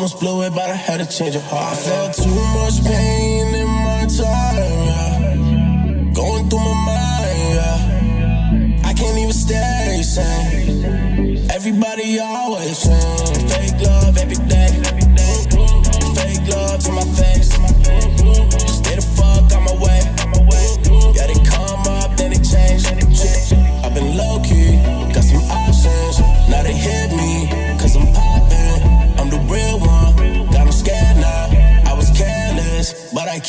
Almost 0.06 0.20
blew 0.20 0.44
it, 0.44 0.54
but 0.54 0.70
I 0.70 0.76
had 0.76 1.00
to 1.00 1.08
change 1.08 1.34
your 1.34 1.42
heart. 1.46 1.74
I 1.74 1.82
felt 1.82 2.14
too 2.14 2.30
much 2.30 2.78
pain 2.86 3.56
in 3.56 3.68
my 3.68 4.06
time, 4.06 4.56
yeah. 4.86 6.14
Going 6.14 6.48
through 6.48 6.60
my 6.60 6.76
mind, 6.86 7.40
yeah. 7.58 8.88
I 8.88 8.94
can't 8.94 9.18
even 9.18 9.34
stay 9.34 10.04
sane. 10.04 11.50
Everybody 11.50 12.20
always 12.20 12.84
change. 12.84 13.52
Fake 13.52 13.82
love 13.82 14.16
every 14.20 14.36
day. 14.46 14.70
Mm-hmm. 14.78 16.14
Fake 16.14 16.54
love 16.54 16.80
to 16.82 16.92
my 16.92 17.06
face. 17.18 17.45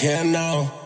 Care 0.06 0.24
now. 0.24 0.85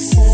inside. 0.00 0.29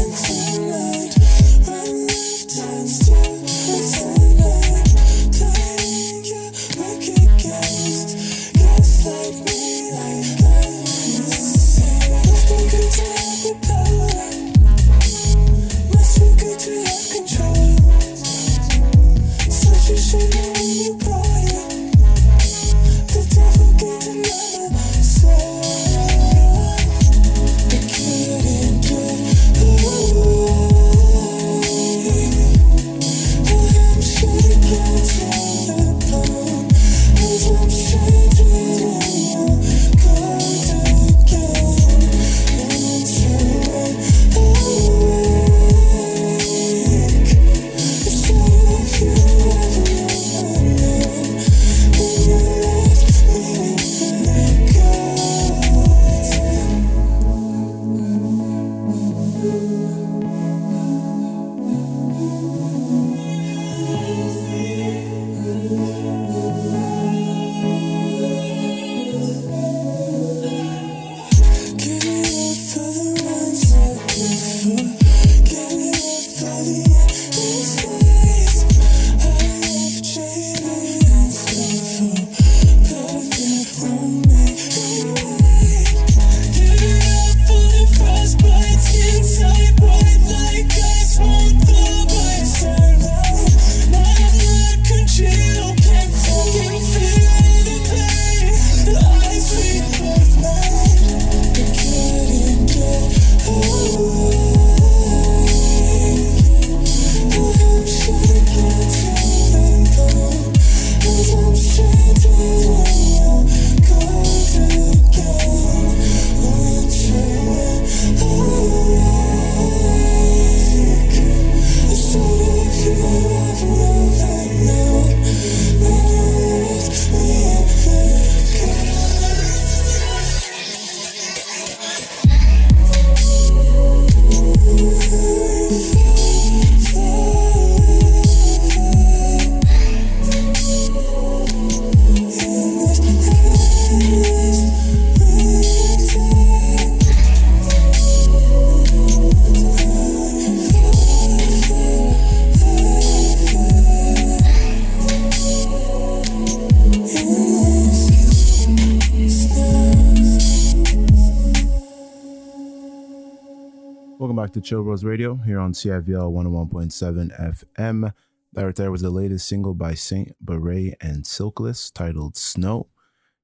To 164.56 164.62
Chill 164.62 164.80
Rose 164.80 165.04
Radio 165.04 165.34
here 165.34 165.60
on 165.60 165.74
CIVL 165.74 166.32
101.7 166.32 167.60
FM. 167.76 168.14
That 168.54 168.64
right 168.64 168.74
there 168.74 168.90
was 168.90 169.02
the 169.02 169.10
latest 169.10 169.46
single 169.46 169.74
by 169.74 169.92
Saint 169.92 170.34
Beret 170.40 170.94
and 170.98 171.24
Silkless 171.24 171.92
titled 171.92 172.38
Snow. 172.38 172.88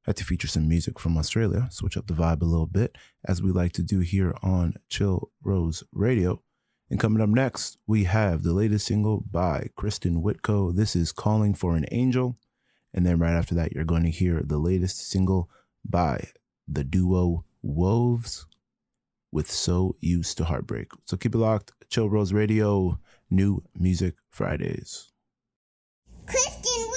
Had 0.07 0.17
to 0.17 0.25
feature 0.25 0.49
some 0.49 0.67
music 0.67 0.99
from 0.99 1.19
Australia, 1.19 1.69
switch 1.71 1.99
up 1.99 2.07
the 2.07 2.15
vibe 2.15 2.41
a 2.41 2.47
little 2.47 2.65
bit, 2.65 2.97
as 3.27 3.43
we 3.43 3.51
like 3.51 3.73
to 3.73 3.83
do 3.83 4.01
here 4.01 4.35
on 4.43 4.77
Chill 4.89 5.31
Rose 5.43 5.85
Radio. 5.93 6.41
And 6.89 6.99
coming 6.99 7.21
up 7.21 7.29
next, 7.29 7.77
we 7.87 8.05
have 8.05 8.43
the 8.43 8.55
latest 8.55 8.87
single 8.87 9.23
by 9.31 9.69
Kristen 9.77 10.23
Whitco. 10.23 10.75
This 10.75 10.97
is 10.97 11.13
Calling 11.13 11.53
for 11.53 11.77
an 11.77 11.85
Angel. 11.93 12.39
And 12.95 13.05
then 13.05 13.19
right 13.19 13.35
after 13.35 13.55
that, 13.57 13.73
you're 13.73 13.85
going 13.85 14.05
to 14.05 14.11
hear 14.11 14.41
the 14.43 14.57
latest 14.57 15.11
single 15.11 15.51
by 15.85 16.29
the 16.67 16.85
duo 16.85 17.45
Wolves 17.61 18.47
with 19.33 19.51
So 19.51 19.97
Used 20.01 20.37
to 20.39 20.45
Heartbreak. 20.45 20.93
So 21.07 21.17
keep 21.17 21.35
it 21.35 21.39
locked. 21.39 21.73
Chill 21.89 22.09
Rose 22.09 22.33
Radio, 22.33 23.01
new 23.31 23.63
music 23.75 24.15
Fridays. 24.31 25.11
Kristen 26.27 26.92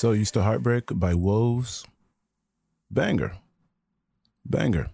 So 0.00 0.12
used 0.12 0.32
to 0.32 0.42
heartbreak 0.42 0.84
by 0.94 1.12
Woes. 1.12 1.84
Banger. 2.90 3.36
Banger. 4.46 4.88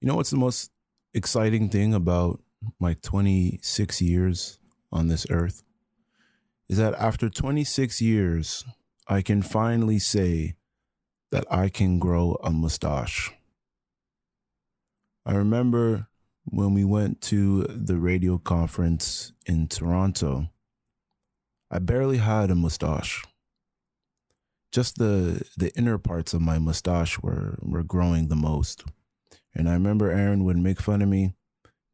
You 0.00 0.08
know 0.08 0.16
what's 0.16 0.30
the 0.30 0.36
most 0.36 0.72
exciting 1.14 1.68
thing 1.68 1.94
about 1.94 2.40
my 2.80 2.94
26 2.94 4.02
years 4.02 4.58
on 4.90 5.06
this 5.06 5.24
earth? 5.30 5.62
Is 6.68 6.78
that 6.78 6.94
after 6.94 7.28
26 7.28 8.02
years, 8.02 8.64
I 9.06 9.22
can 9.22 9.40
finally 9.40 10.00
say 10.00 10.56
that 11.30 11.44
I 11.48 11.68
can 11.68 12.00
grow 12.00 12.40
a 12.42 12.50
mustache. 12.50 13.30
I 15.24 15.34
remember 15.34 16.08
when 16.44 16.74
we 16.74 16.84
went 16.84 17.20
to 17.30 17.62
the 17.68 17.98
radio 17.98 18.36
conference 18.36 19.32
in 19.46 19.68
Toronto, 19.68 20.48
I 21.70 21.78
barely 21.78 22.16
had 22.16 22.50
a 22.50 22.56
mustache. 22.56 23.22
Just 24.72 24.98
the 24.98 25.42
the 25.56 25.72
inner 25.76 25.98
parts 25.98 26.34
of 26.34 26.40
my 26.40 26.58
mustache 26.58 27.18
were 27.20 27.58
were 27.62 27.82
growing 27.82 28.28
the 28.28 28.36
most. 28.36 28.84
And 29.54 29.68
I 29.68 29.72
remember 29.72 30.10
Aaron 30.10 30.44
would 30.44 30.58
make 30.58 30.80
fun 30.80 31.02
of 31.02 31.08
me 31.08 31.34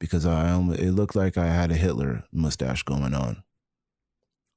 because 0.00 0.26
I 0.26 0.54
it 0.72 0.90
looked 0.90 1.14
like 1.14 1.38
I 1.38 1.46
had 1.46 1.70
a 1.70 1.76
Hitler 1.76 2.24
mustache 2.32 2.82
going 2.82 3.14
on. 3.14 3.42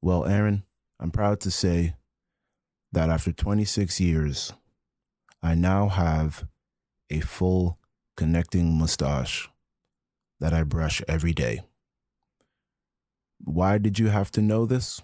Well, 0.02 0.26
Aaron, 0.26 0.64
I'm 1.00 1.12
proud 1.12 1.40
to 1.42 1.52
say 1.52 1.96
that 2.92 3.10
after 3.10 3.32
26 3.32 4.00
years, 4.00 4.54
I 5.42 5.56
now 5.56 5.90
have 5.90 6.48
a 7.10 7.20
full 7.20 7.80
connecting 8.16 8.78
mustache 8.78 9.50
that 10.40 10.54
I 10.54 10.64
brush 10.64 11.02
every 11.08 11.34
day. 11.34 11.62
Why 13.44 13.78
did 13.78 14.00
you 14.00 14.08
have 14.08 14.32
to 14.32 14.42
know 14.42 14.66
this? 14.66 15.02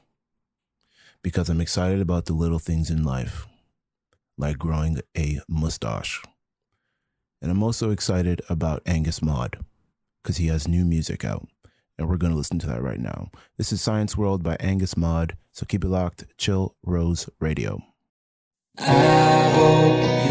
Because 1.24 1.50
I'm 1.50 1.62
excited 1.62 2.02
about 2.02 2.26
the 2.26 2.34
little 2.34 2.60
things 2.60 2.90
in 2.90 3.04
life, 3.04 3.48
like 4.38 4.58
growing 4.58 5.00
a 5.18 5.40
mustache. 5.48 6.22
And 7.42 7.50
I'm 7.50 7.64
also 7.64 7.92
excited 7.92 8.42
about 8.50 8.82
Angus 8.86 9.22
Maud 9.22 9.58
because 10.22 10.38
he 10.38 10.48
has 10.48 10.68
new 10.68 10.86
music 10.86 11.24
out. 11.26 11.48
And 11.98 12.10
we're 12.10 12.18
going 12.18 12.32
to 12.32 12.38
listen 12.38 12.60
to 12.60 12.68
that 12.68 12.82
right 12.82 13.00
now. 13.00 13.30
This 13.58 13.72
is 13.72 13.82
Science 13.82 14.18
World 14.18 14.44
by 14.44 14.58
Angus 14.60 14.98
Maud. 14.98 15.38
So 15.52 15.66
keep 15.66 15.84
it 15.84 15.90
locked. 15.90 16.26
Chill 16.38 16.76
Rose 16.84 17.30
Radio. 17.40 17.82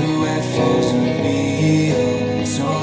UFOs 0.03 0.93
are 0.93 1.23
real, 1.23 2.47
so 2.47 2.82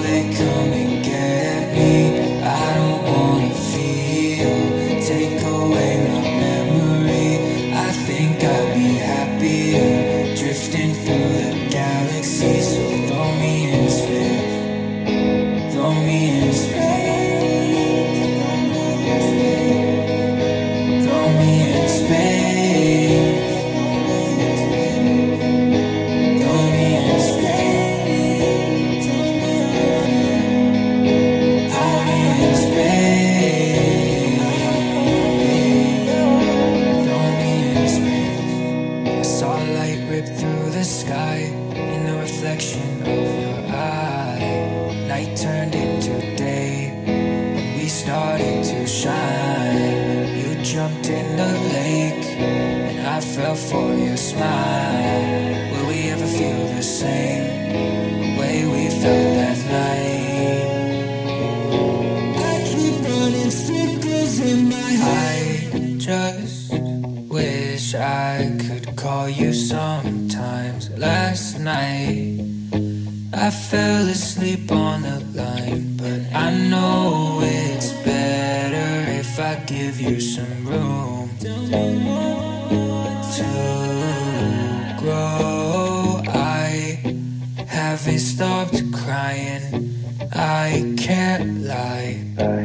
I 90.51 90.95
can't 90.97 91.61
lie. 91.61 92.58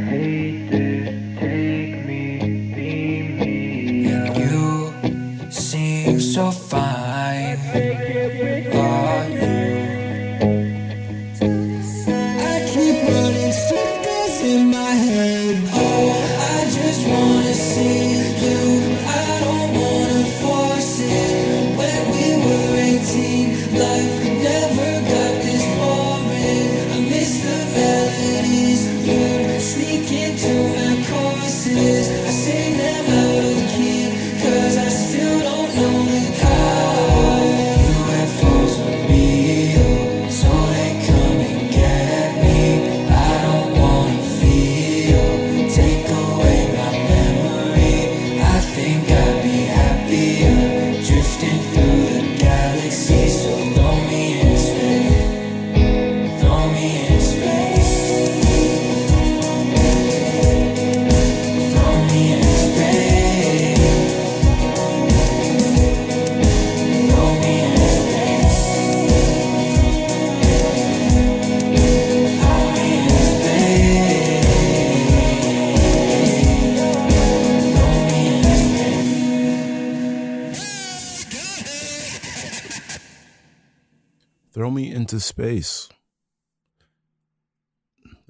Space. 85.35 85.89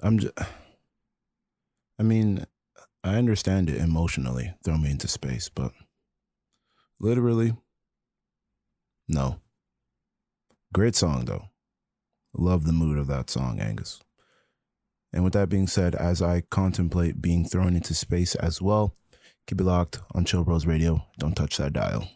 I'm 0.01 0.17
just, 0.17 0.33
I 1.99 2.03
mean, 2.03 2.45
I 3.03 3.17
understand 3.17 3.69
it 3.69 3.77
emotionally. 3.77 4.55
Throw 4.63 4.79
me 4.79 4.89
into 4.89 5.07
space, 5.07 5.47
but 5.47 5.71
literally, 6.99 7.53
no. 9.07 9.39
Great 10.73 10.95
song, 10.95 11.25
though. 11.25 11.49
Love 12.33 12.65
the 12.65 12.73
mood 12.73 12.97
of 12.97 13.05
that 13.05 13.29
song, 13.29 13.59
Angus. 13.59 14.01
And 15.13 15.23
with 15.23 15.33
that 15.33 15.47
being 15.47 15.67
said, 15.67 15.93
as 15.93 16.23
I 16.23 16.41
contemplate 16.41 17.21
being 17.21 17.45
thrown 17.45 17.75
into 17.75 17.93
space 17.93 18.33
as 18.33 18.63
well, 18.63 18.95
keep 19.45 19.61
it 19.61 19.63
locked 19.63 19.99
on 20.15 20.25
Chill 20.25 20.43
Bros 20.43 20.65
Radio. 20.65 21.05
Don't 21.19 21.35
touch 21.35 21.57
that 21.57 21.73
dial. 21.73 22.09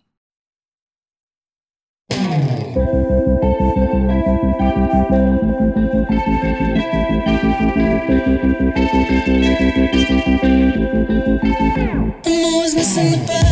I'm 12.25 12.45
always 12.45 12.75
missing 12.75 13.11
the 13.11 13.17
bus. 13.27 13.48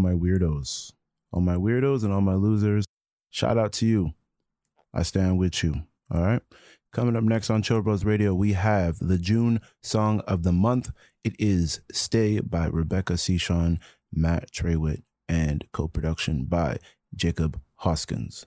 My 0.00 0.12
weirdos. 0.12 0.92
All 1.32 1.40
my 1.40 1.56
weirdos 1.56 2.02
and 2.02 2.12
all 2.12 2.20
my 2.20 2.34
losers. 2.34 2.84
Shout 3.30 3.58
out 3.58 3.72
to 3.74 3.86
you. 3.86 4.14
I 4.92 5.02
stand 5.02 5.38
with 5.38 5.62
you. 5.62 5.82
All 6.10 6.22
right. 6.22 6.42
Coming 6.92 7.14
up 7.14 7.22
next 7.22 7.50
on 7.50 7.62
Chill 7.62 7.82
Bros 7.82 8.04
Radio, 8.04 8.34
we 8.34 8.54
have 8.54 8.98
the 8.98 9.18
June 9.18 9.60
song 9.80 10.20
of 10.20 10.42
the 10.42 10.50
month. 10.52 10.90
It 11.22 11.36
is 11.38 11.80
Stay 11.92 12.40
by 12.40 12.66
Rebecca 12.66 13.16
Sean, 13.16 13.78
Matt 14.12 14.50
Trewitt, 14.50 15.02
and 15.28 15.64
co 15.72 15.86
production 15.86 16.46
by 16.46 16.78
Jacob 17.14 17.60
Hoskins. 17.76 18.44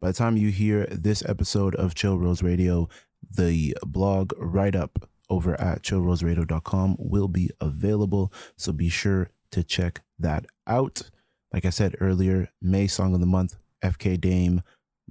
By 0.00 0.08
the 0.08 0.14
time 0.14 0.36
you 0.36 0.50
hear 0.50 0.86
this 0.86 1.22
episode 1.24 1.76
of 1.76 1.94
Chill 1.94 2.18
Rose 2.18 2.42
Radio, 2.42 2.88
the 3.30 3.76
blog 3.86 4.32
write 4.36 4.74
up 4.74 5.08
over 5.30 5.58
at 5.60 5.82
chillroseradio.com 5.82 6.96
will 6.98 7.28
be 7.28 7.50
available. 7.60 8.32
So 8.56 8.72
be 8.72 8.88
sure 8.88 9.30
to 9.54 9.62
check 9.62 10.02
that 10.18 10.46
out. 10.66 11.10
Like 11.52 11.64
I 11.64 11.70
said 11.70 11.94
earlier, 12.00 12.50
May 12.60 12.88
Song 12.88 13.14
of 13.14 13.20
the 13.20 13.26
Month, 13.26 13.56
FK 13.84 14.20
Dame 14.20 14.62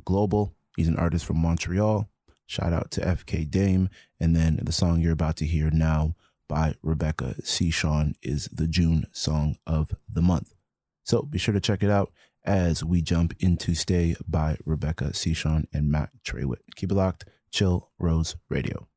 Global. 0.03 0.53
He's 0.75 0.89
an 0.89 0.97
artist 0.97 1.23
from 1.25 1.37
Montreal. 1.37 2.09
Shout 2.45 2.73
out 2.73 2.91
to 2.91 3.01
FK 3.01 3.49
Dame. 3.49 3.89
And 4.19 4.35
then 4.35 4.59
the 4.61 4.73
song 4.73 4.99
you're 4.99 5.13
about 5.13 5.37
to 5.37 5.45
hear 5.45 5.71
now 5.71 6.15
by 6.49 6.75
Rebecca 6.81 7.35
C. 7.45 7.71
Sean 7.71 8.15
is 8.21 8.49
the 8.51 8.67
June 8.67 9.05
Song 9.13 9.55
of 9.65 9.95
the 10.09 10.21
Month. 10.21 10.53
So 11.05 11.21
be 11.21 11.37
sure 11.37 11.53
to 11.53 11.61
check 11.61 11.81
it 11.81 11.89
out 11.89 12.11
as 12.43 12.83
we 12.83 13.01
jump 13.01 13.33
into 13.39 13.73
Stay 13.73 14.15
by 14.27 14.57
Rebecca. 14.65 15.13
Sean 15.13 15.67
and 15.71 15.89
Matt 15.89 16.09
Trewitt. 16.25 16.59
Keep 16.75 16.91
it 16.91 16.95
locked. 16.95 17.25
Chill 17.51 17.89
Rose 17.97 18.35
Radio. 18.49 18.87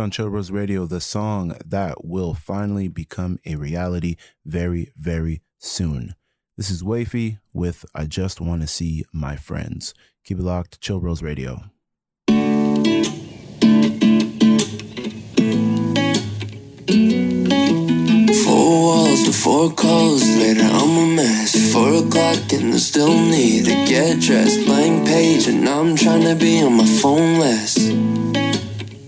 On 0.00 0.10
Chill 0.10 0.28
Rose 0.28 0.50
Radio, 0.50 0.86
the 0.86 1.00
song 1.00 1.54
that 1.64 2.04
will 2.04 2.32
finally 2.32 2.88
become 2.88 3.38
a 3.44 3.56
reality 3.56 4.16
very, 4.46 4.90
very 4.96 5.42
soon. 5.58 6.14
This 6.56 6.70
is 6.70 6.82
Wafy 6.82 7.38
with 7.52 7.84
I 7.94 8.06
Just 8.06 8.40
Want 8.40 8.62
to 8.62 8.66
See 8.66 9.04
My 9.12 9.36
Friends. 9.36 9.92
Keep 10.24 10.38
it 10.38 10.42
locked, 10.42 10.80
Chill 10.80 11.00
Rose 11.00 11.22
Radio. 11.22 11.64
Four 18.44 18.82
walls 18.82 19.22
and 19.26 19.34
four 19.34 19.70
calls 19.70 20.26
later, 20.38 20.62
I'm 20.62 20.96
a 20.96 21.16
mess. 21.16 21.72
Four 21.72 21.94
o'clock 21.94 22.52
and 22.54 22.72
I 22.74 22.78
still 22.78 23.14
need 23.14 23.66
to 23.66 23.74
get 23.86 24.20
dressed. 24.20 24.64
Blank 24.64 25.06
page 25.06 25.46
and 25.46 25.68
I'm 25.68 25.94
trying 25.94 26.22
to 26.22 26.34
be 26.34 26.62
on 26.62 26.78
my 26.78 26.86
phone 26.86 27.38
less. 27.38 28.29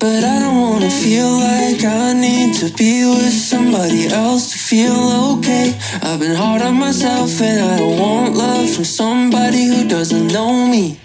But 0.03 0.25
I 0.25 0.41
don't 0.41 0.61
wanna 0.61 0.91
feel 0.91 1.31
like 1.31 1.85
I 1.85 2.13
need 2.13 2.55
to 2.55 2.69
be 2.77 3.05
with 3.07 3.33
somebody 3.33 4.09
else 4.09 4.51
to 4.51 4.59
feel 4.59 4.99
okay. 5.35 5.79
I've 6.03 6.19
been 6.19 6.35
hard 6.35 6.61
on 6.61 6.77
myself 6.77 7.41
and 7.41 7.63
I 7.63 7.79
don't 7.79 8.01
want 8.01 8.35
love 8.35 8.69
from 8.75 8.85
somebody 8.85 9.63
who 9.67 9.89
doesn't 9.89 10.27
know 10.33 10.67
me. 10.67 10.99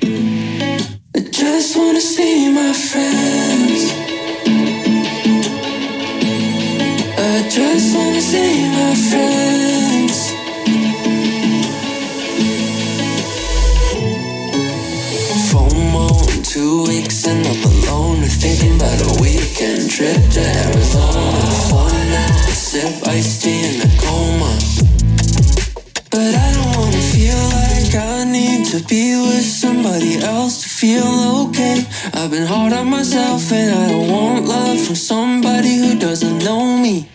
I 1.15 1.19
just 1.29 1.77
wanna 1.77 2.01
see 2.01 2.51
my 2.51 2.73
friends. 2.73 3.79
I 7.31 7.47
just 7.51 7.95
wanna 7.95 8.21
see 8.21 8.67
my 8.79 8.95
friends. 8.95 9.46
Thinking 18.57 18.77
about 18.77 18.99
a 19.01 19.21
weekend 19.21 19.87
trip 19.87 20.17
to 20.33 20.41
Arizona. 20.41 21.45
Fun 21.69 21.93
night, 22.09 22.49
sip 22.49 23.07
iced 23.07 23.43
tea 23.43 23.61
in 23.69 23.81
a 23.81 23.89
coma. 24.01 24.49
But 26.09 26.33
I 26.33 26.53
don't 26.55 26.73
wanna 26.75 27.03
feel 27.13 27.37
like 27.61 27.93
I 27.93 28.23
need 28.23 28.65
to 28.71 28.79
be 28.87 29.15
with 29.15 29.45
somebody 29.45 30.17
else 30.23 30.63
to 30.63 30.69
feel 30.69 31.05
okay. 31.45 31.85
I've 32.15 32.31
been 32.31 32.47
hard 32.47 32.73
on 32.73 32.89
myself 32.89 33.51
and 33.51 33.69
I 33.75 33.91
don't 33.91 34.09
want 34.09 34.45
love 34.47 34.79
from 34.81 34.95
somebody 34.95 35.77
who 35.77 35.99
doesn't 35.99 36.39
know 36.43 36.77
me. 36.77 37.07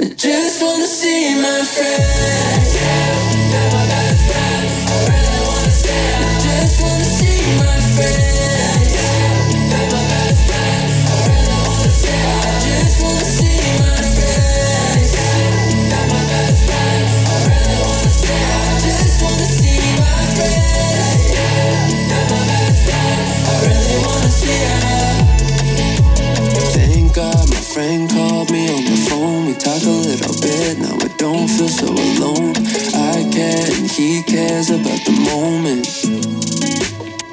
I 0.00 0.08
just 0.16 0.60
wanna 0.60 0.88
see 0.88 1.40
my 1.40 1.62
friends. 1.74 2.72
They're 3.52 3.70
my 3.76 3.84
best 3.92 4.22
friends. 4.26 4.74
I 4.90 4.96
really 5.06 5.40
wanna 5.46 5.70
see. 5.82 6.02
I 6.18 6.34
just 6.46 6.82
wanna 6.82 7.04
see 7.14 7.38
my 7.62 7.78
friends. 7.94 8.65
Don't 31.26 31.48
feel 31.48 31.68
so 31.68 31.88
alone. 31.90 32.54
I 33.12 33.26
care 33.34 33.66
and 33.76 33.90
he 33.90 34.22
cares 34.22 34.70
about 34.70 35.00
the 35.08 35.14
moment. 35.30 35.84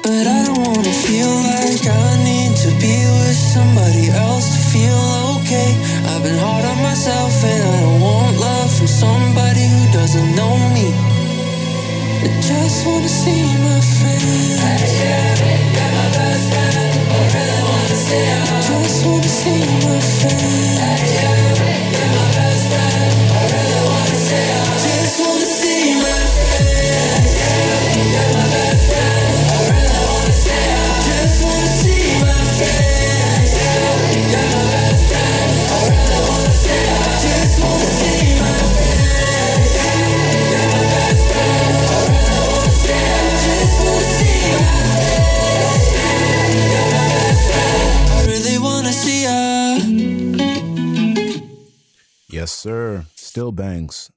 But 0.02 0.24
I 0.36 0.38
don't 0.46 0.62
wanna 0.66 0.94
feel 1.06 1.30
like 1.54 1.84
I 1.86 2.08
need 2.30 2.52
to 2.64 2.70
be 2.82 2.96
with 3.18 3.38
somebody 3.54 4.10
else 4.10 4.46
to 4.54 4.60
feel 4.74 5.02
okay. 5.36 5.70
I've 6.10 6.22
been 6.26 6.40
hard 6.46 6.64
on 6.72 6.78
myself 6.82 7.32
and 7.52 7.60
I 7.72 7.76
don't 7.84 8.00
want 8.00 8.34
love 8.48 8.70
from 8.76 8.88
somebody 9.04 9.64
who 9.74 9.82
doesn't 9.98 10.30
know 10.38 10.56
me. 10.76 10.88
I 12.26 12.28
just 12.50 12.78
wanna 12.86 13.12
see 13.22 13.42
my 13.68 13.78
friends. 13.94 14.58
I 14.58 14.74
just 18.70 18.98
wanna 19.06 19.30
see 19.40 19.62
my 19.86 20.00
friends. 20.18 21.33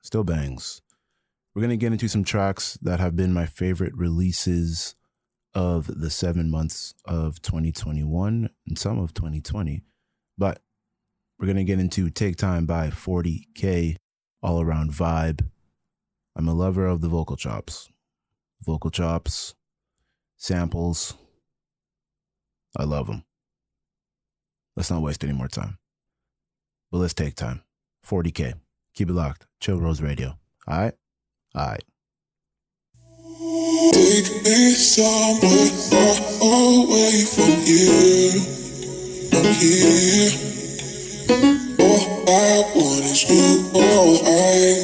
Still 0.08 0.24
bangs. 0.24 0.82
We're 1.53 1.64
going 1.64 1.70
to 1.70 1.76
get 1.76 1.91
into 1.91 2.08
some 2.08 2.24
tracks 2.24 2.78
that 2.82 3.01
have 3.01 3.18
been 3.18 3.34
my 3.34 3.45
favorite 3.45 3.91
releases 3.93 4.95
of 5.53 5.99
the 5.99 6.10
seven 6.10 6.49
months 6.49 6.93
of 7.03 7.41
2021 7.41 8.49
and 8.66 8.80
some 8.80 8.99
of 8.99 9.14
2020. 9.14 9.82
But 10.38 10.62
we're 11.38 11.47
going 11.47 11.58
to 11.58 11.66
get 11.66 11.82
into 11.82 12.10
Take 12.10 12.38
Time 12.38 12.66
by 12.66 12.88
40K, 12.88 13.97
all 14.41 14.62
around 14.62 14.93
vibe. 14.93 15.45
I'm 16.38 16.47
a 16.47 16.53
lover 16.53 16.86
of 16.86 17.01
the 17.01 17.10
vocal 17.10 17.36
chops. 17.36 17.89
Vocal 18.62 18.91
chops, 18.91 19.55
samples. 20.38 21.16
I 22.78 22.86
love 22.86 23.08
them. 23.08 23.26
Let's 24.78 24.89
not 24.89 25.01
waste 25.01 25.26
any 25.26 25.34
more 25.34 25.49
time. 25.49 25.80
But 26.93 26.99
let's 26.99 27.14
take 27.14 27.36
time. 27.36 27.64
40K. 28.08 28.53
Keep 28.93 29.10
it 29.10 29.14
locked. 29.14 29.47
Chill 29.60 29.80
Rose 29.80 30.01
Radio. 30.01 30.38
All 30.68 30.78
right? 30.80 30.93
All 31.55 31.68
right. 31.68 31.84
Take 33.93 34.43
me 34.43 34.72
somewhere 34.74 35.70
far 35.89 36.18
away 36.41 37.26
from 37.26 37.53
here. 37.66 38.41
All 41.80 42.05
I 42.30 42.66
want 42.76 43.05
is 43.05 43.30
you, 43.30 43.72
I. 43.74 44.78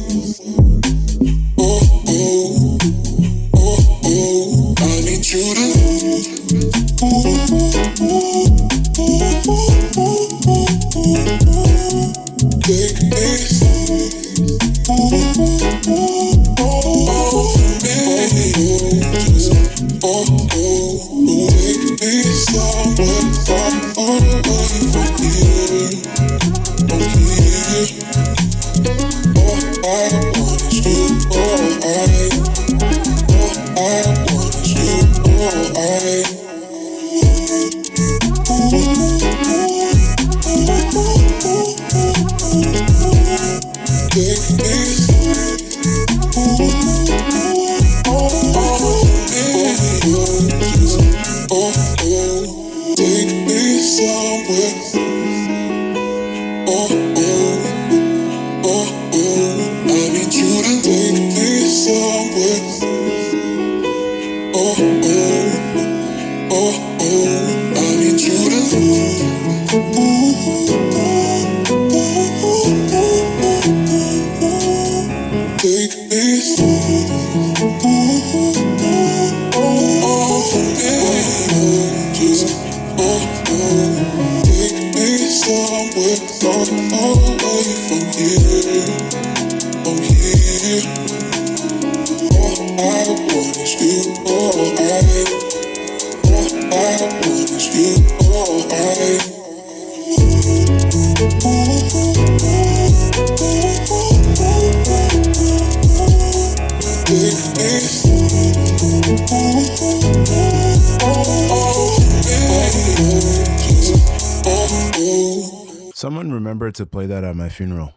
Remember 116.49 116.71
to 116.71 116.87
play 116.87 117.05
that 117.05 117.25
at 117.25 117.37
my 117.37 117.51
funeral. 117.51 117.93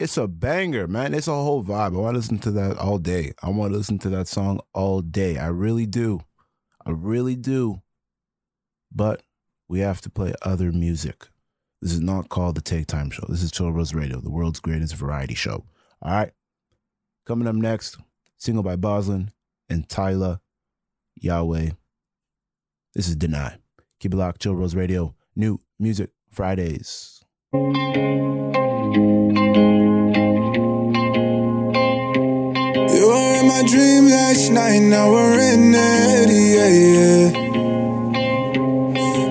It's 0.00 0.16
a 0.16 0.26
banger, 0.26 0.88
man. 0.88 1.14
It's 1.14 1.28
a 1.28 1.32
whole 1.32 1.62
vibe. 1.62 1.94
I 1.94 2.00
want 2.00 2.14
to 2.14 2.18
listen 2.18 2.40
to 2.40 2.50
that 2.50 2.78
all 2.78 2.98
day. 2.98 3.32
I 3.44 3.50
want 3.50 3.72
to 3.72 3.78
listen 3.78 4.00
to 4.00 4.08
that 4.08 4.26
song 4.26 4.58
all 4.72 5.00
day. 5.02 5.38
I 5.38 5.46
really 5.46 5.86
do. 5.86 6.20
I 6.84 6.90
really 6.90 7.36
do. 7.36 7.80
But 8.92 9.22
we 9.68 9.78
have 9.78 10.00
to 10.00 10.10
play 10.10 10.34
other 10.42 10.72
music. 10.72 11.28
This 11.80 11.92
is 11.92 12.00
not 12.00 12.28
called 12.28 12.56
the 12.56 12.60
Take 12.60 12.88
Time 12.88 13.08
Show. 13.10 13.24
This 13.28 13.44
is 13.44 13.52
Chill 13.52 13.70
Rose 13.70 13.94
Radio, 13.94 14.20
the 14.20 14.32
world's 14.32 14.58
greatest 14.58 14.96
variety 14.96 15.34
show. 15.34 15.64
All 16.02 16.12
right. 16.12 16.32
Coming 17.24 17.46
up 17.46 17.54
next, 17.54 17.98
single 18.36 18.64
by 18.64 18.74
Boslin 18.74 19.30
and 19.68 19.88
Tyler 19.88 20.40
Yahweh. 21.20 21.70
This 22.94 23.06
is 23.06 23.14
Deny. 23.14 23.58
Keep 24.00 24.14
it 24.14 24.16
locked, 24.16 24.42
Chill 24.42 24.56
Rose 24.56 24.74
Radio. 24.74 25.14
New 25.36 25.60
music 25.78 26.10
Fridays. 26.32 27.13
You 27.54 27.60
were 33.06 33.34
in 33.38 33.46
my 33.46 33.62
dream 33.70 34.10
last 34.10 34.50
night, 34.50 34.80
now 34.80 35.08
we're 35.12 35.38
in 35.38 35.72
it, 35.72 36.30
yeah, 36.50 36.68
yeah. 36.94 37.30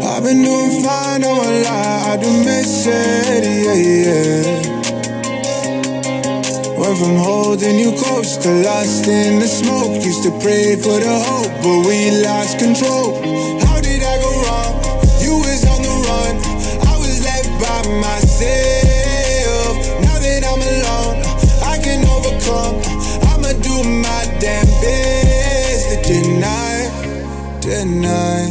I've 0.07 0.23
been 0.23 0.41
doing 0.41 0.83
fine, 0.83 1.19
don't 1.19 1.37
wanna 1.37 1.63
lie, 1.67 2.13
I 2.13 2.15
do 2.15 2.31
miss 2.45 2.87
it, 2.87 3.43
yeah, 3.43 3.75
yeah. 4.05 4.73
Went 6.79 6.97
from 6.97 7.17
holding 7.17 7.77
you 7.77 7.91
close 7.91 8.37
to 8.37 8.49
lost 8.63 9.05
in 9.05 9.39
the 9.39 9.47
smoke. 9.47 10.01
Used 10.01 10.23
to 10.23 10.31
pray 10.39 10.77
for 10.77 10.97
the 10.97 11.19
hope, 11.27 11.51
but 11.61 11.85
we 11.87 12.09
lost 12.23 12.57
control. 12.57 13.19
How 13.67 13.81
did 13.81 14.01
I 14.01 14.12
myself. 18.43 19.77
Now 20.01 20.19
that 20.19 20.43
I'm 20.51 20.61
alone, 20.71 21.17
I 21.63 21.77
can 21.83 22.01
overcome. 22.15 22.75
I'ma 23.31 23.51
do 23.61 23.75
my 23.83 24.23
damn 24.39 24.67
best 24.81 25.83
to 25.91 25.97
deny, 26.11 26.77
deny. 27.61 28.43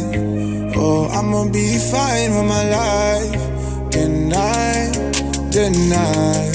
Oh, 0.75 1.07
I'ma 1.11 1.45
be 1.51 1.77
fine 1.77 2.31
with 2.35 2.47
my 2.47 2.63
life. 2.69 3.89
Deny, 3.91 4.91
deny. 5.51 6.51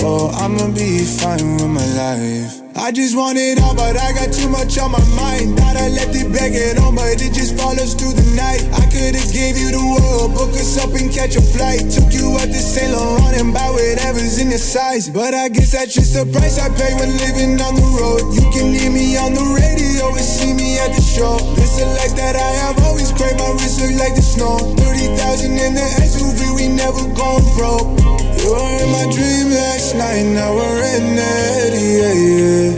Oh, 0.00 0.30
I'ma 0.34 0.72
be 0.74 1.04
fine 1.04 1.56
with 1.56 1.68
my 1.68 1.86
life. 1.96 2.67
I 2.78 2.94
just 2.94 3.18
want 3.18 3.36
it 3.36 3.58
all, 3.58 3.74
but 3.74 3.98
I 3.98 4.14
got 4.14 4.30
too 4.30 4.48
much 4.48 4.78
on 4.78 4.94
my 4.94 5.02
mind. 5.18 5.58
Thought 5.58 5.74
I 5.74 5.90
left 5.90 6.14
it 6.14 6.30
at 6.30 6.78
home, 6.78 6.94
but 6.94 7.18
it 7.18 7.34
just 7.34 7.58
follows 7.58 7.98
through 7.98 8.14
the 8.14 8.24
night. 8.38 8.62
I 8.70 8.86
could've 8.86 9.28
gave 9.34 9.58
you 9.58 9.74
the 9.74 9.82
world, 9.82 10.38
book 10.38 10.54
us 10.54 10.78
up 10.78 10.94
and 10.94 11.10
catch 11.10 11.34
a 11.34 11.42
flight. 11.42 11.90
Took 11.90 12.14
you 12.14 12.38
out 12.38 12.46
to 12.46 12.62
Saint 12.62 12.94
Laurent 12.94 13.34
and 13.34 13.50
buy 13.50 13.66
whatever's 13.74 14.38
in 14.38 14.54
your 14.54 14.62
size. 14.62 15.10
But 15.10 15.34
I 15.34 15.50
guess 15.50 15.74
that's 15.74 15.92
just 15.92 16.14
the 16.14 16.22
price 16.30 16.62
I 16.62 16.70
pay 16.70 16.94
when 16.94 17.10
living 17.18 17.58
on 17.58 17.74
the 17.74 17.88
road. 17.98 18.22
You 18.38 18.46
can 18.54 18.70
hear 18.70 18.94
me 18.94 19.18
on 19.18 19.34
the 19.34 19.46
radio 19.58 20.14
and 20.14 20.22
see 20.22 20.54
me 20.54 20.78
at 20.78 20.94
the 20.94 21.02
show. 21.02 21.34
This 21.58 21.82
a 21.82 21.86
life 21.98 22.14
that 22.14 22.38
I 22.38 22.50
have 22.62 22.78
always 22.86 23.10
craved. 23.10 23.42
My 23.42 23.58
wrist 23.58 23.82
look 23.82 23.98
like 23.98 24.14
the 24.14 24.22
snow. 24.22 24.54
30,000 24.78 25.50
in 25.50 25.74
the 25.74 25.86
SUV, 26.06 26.54
we 26.54 26.70
never 26.70 27.02
gone 27.18 27.42
broke. 27.58 28.27
You 28.42 28.50
were 28.52 28.78
in 28.82 28.90
my 28.90 29.04
dream 29.14 29.46
last 29.50 29.94
night, 29.94 30.24
now 30.24 30.54
we're 30.54 30.82
in 30.96 31.18
it, 31.18 31.74
yeah, 31.98 32.14
yeah. 32.28 32.72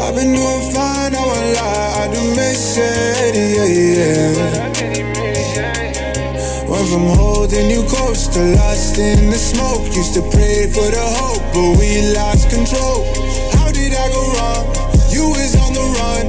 I've 0.00 0.14
been 0.14 0.32
doing 0.34 0.64
fine, 0.74 1.14
I 1.14 1.22
won't 1.30 1.48
lie, 1.56 1.90
I 2.02 2.04
do 2.12 2.22
miss 2.34 2.76
it, 2.78 3.34
yeah, 3.34 3.70
yeah. 3.94 4.74
Went 6.68 6.88
from 6.88 7.06
holding 7.16 7.70
you 7.70 7.82
close 7.84 8.26
to 8.28 8.40
lost 8.56 8.98
in 8.98 9.30
the 9.30 9.36
smoke. 9.38 9.94
Used 9.94 10.14
to 10.14 10.22
pray 10.22 10.66
for 10.72 10.90
the 10.90 11.04
hope, 11.18 11.42
but 11.54 11.78
we 11.78 12.00
lost 12.14 12.50
control. 12.50 13.04
How 13.52 13.70
did 13.70 13.92
I 13.94 14.08
go 14.10 14.22
wrong? 14.34 14.66
You 15.10 15.28
was 15.30 15.54
on 15.54 15.72
the 15.72 15.86
run, 15.98 16.26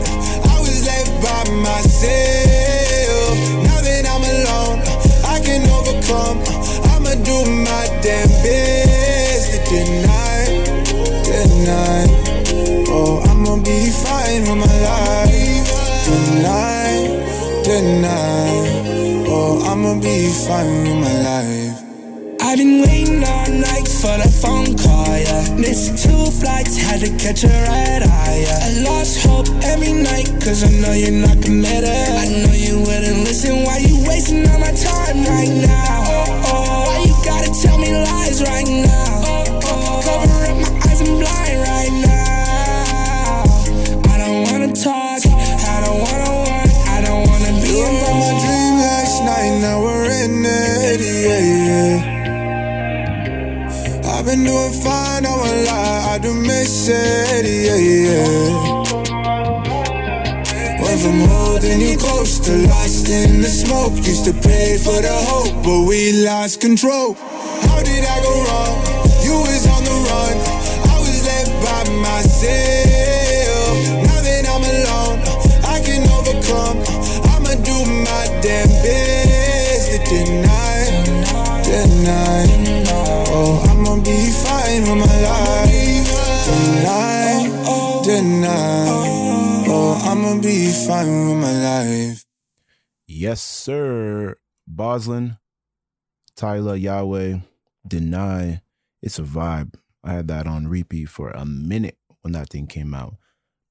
I 0.51 0.59
was 0.59 0.85
left 0.85 1.13
by 1.23 1.43
myself. 1.51 2.54
Damn 8.05 8.29
best 8.45 9.49
to 9.51 9.59
deny. 9.73 10.45
Oh, 12.87 13.19
I'ma 13.27 13.57
be 13.63 13.89
fine 13.89 14.43
with 14.45 14.59
my 14.61 14.75
life. 14.89 15.67
Deny, 16.05 16.93
deny. 17.65 18.53
Oh, 19.27 19.65
I'ma 19.65 19.99
be 19.99 20.29
fine 20.45 20.83
with 20.85 20.99
my 21.01 21.15
life. 21.29 21.81
I've 22.41 22.59
been 22.59 22.81
waiting 22.83 23.23
all 23.23 23.49
night 23.49 23.87
for 23.87 24.15
the 24.21 24.29
phone 24.41 24.77
call, 24.77 25.17
yeah. 25.17 25.55
Missed 25.57 26.05
two 26.05 26.29
flights, 26.39 26.77
had 26.77 27.01
to 27.01 27.09
catch 27.17 27.43
a 27.43 27.47
red 27.47 28.03
eye, 28.03 28.45
yeah. 28.45 28.67
I 28.67 28.69
lost 28.87 29.25
hope 29.25 29.49
every 29.63 29.93
night, 29.93 30.29
cause 30.45 30.63
I 30.63 30.69
know 30.79 30.93
you're 30.93 31.19
not 31.25 31.41
committed. 31.41 31.89
I 31.89 32.27
know 32.29 32.53
you 32.53 32.79
wouldn't 32.85 33.25
listen, 33.25 33.63
why 33.63 33.79
you 33.79 33.97
wasting 34.07 34.47
all 34.47 34.59
my 34.59 34.71
time 34.71 35.25
right 35.25 35.49
now? 35.49 36.03
Oh, 36.05 36.51
oh, 36.53 36.74
gotta 37.25 37.49
tell 37.61 37.77
me 37.79 37.91
lies 37.91 38.41
right 38.43 38.67
now? 38.67 39.21
Oh, 39.25 39.43
oh, 39.65 40.01
cover 40.05 40.45
up 40.51 40.57
my 40.61 40.69
eyes, 40.85 41.01
I'm 41.01 41.17
blind 41.17 41.59
right 41.71 41.93
now. 42.05 43.43
I 44.13 44.15
don't 44.21 44.39
wanna 44.47 44.69
talk, 44.71 45.21
I 45.25 45.77
don't 45.83 45.99
wanna 46.05 46.29
want, 46.45 46.69
I 46.95 47.01
don't 47.01 47.23
wanna 47.27 47.51
be 47.61 47.69
You 47.69 47.77
were 47.81 47.89
alone. 47.89 48.19
my 48.21 48.31
dream 48.43 48.75
last 48.85 49.17
night, 49.29 49.53
now 49.65 49.77
we're 49.81 50.09
in 50.23 50.45
it, 50.45 51.01
yeah, 51.25 51.41
yeah. 51.69 52.13
I've 54.13 54.25
been 54.25 54.43
doing 54.45 54.73
fine, 54.85 55.25
I 55.25 55.27
won't 55.41 55.61
lie, 55.65 56.01
I 56.13 56.15
do 56.19 56.31
miss 56.33 56.87
it, 56.89 57.45
yeah, 57.45 57.79
yeah. 58.05 58.49
Went 60.81 60.99
from 61.01 61.19
holding 61.27 61.44
close 61.97 62.39
to 62.39 62.51
lost 62.67 63.09
in 63.09 63.41
the 63.41 63.47
smoke. 63.47 63.93
Used 64.05 64.25
to 64.25 64.33
pray 64.33 64.77
for 64.77 65.01
the 65.01 65.15
hope, 65.29 65.53
but 65.63 65.87
we 65.87 66.23
lost 66.23 66.61
control. 66.61 67.15
How 67.65 67.81
did 67.81 68.03
I 68.05 68.17
go 68.21 68.33
wrong? 68.45 68.75
You 69.25 69.35
was 69.41 69.65
on 69.67 69.83
the 69.83 69.97
run, 70.09 70.35
I 70.93 70.99
was 70.99 71.25
left 71.25 71.53
by 71.65 71.81
myself. 72.05 73.75
Now 74.05 74.21
that 74.21 74.45
I'm 74.53 74.63
alone, 74.73 75.19
I 75.65 75.77
can 75.81 76.03
overcome. 76.17 76.77
I'ma 77.33 77.53
do 77.65 77.77
my 78.05 78.25
damn 78.41 78.69
best 78.83 79.85
to 79.91 79.97
deny, 80.09 80.85
deny. 81.65 82.45
Oh, 83.33 83.65
I'ma 83.69 83.93
be 84.03 84.29
fine 84.43 84.83
with 84.85 84.99
my 85.01 85.15
life. 85.29 86.09
Deny, 86.45 87.49
deny. 88.05 89.14
I'ma 90.15 90.41
be 90.41 90.71
fine 90.71 91.27
with 91.27 91.37
my 91.41 91.51
life. 91.51 92.23
Yes, 93.05 93.41
sir. 93.41 94.37
Boslin, 94.65 95.39
Tyler, 96.37 96.77
Yahweh, 96.77 97.39
Deny. 97.85 98.61
It's 99.01 99.19
a 99.19 99.23
vibe. 99.23 99.73
I 100.05 100.13
had 100.13 100.29
that 100.29 100.47
on 100.47 100.69
repeat 100.69 101.09
for 101.09 101.31
a 101.31 101.43
minute 101.43 101.97
when 102.21 102.31
that 102.31 102.47
thing 102.47 102.65
came 102.65 102.93
out. 102.93 103.15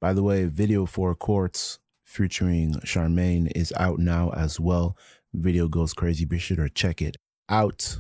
By 0.02 0.12
the 0.12 0.22
way, 0.22 0.44
video 0.44 0.84
for 0.84 1.14
Quartz 1.14 1.78
featuring 2.02 2.74
Charmaine 2.84 3.50
is 3.56 3.72
out 3.78 3.98
now 3.98 4.28
as 4.36 4.60
well. 4.60 4.98
Video 5.32 5.66
goes 5.66 5.94
crazy. 5.94 6.26
Be 6.26 6.38
sure 6.38 6.58
to 6.58 6.68
check 6.68 7.00
it 7.00 7.16
out. 7.48 7.96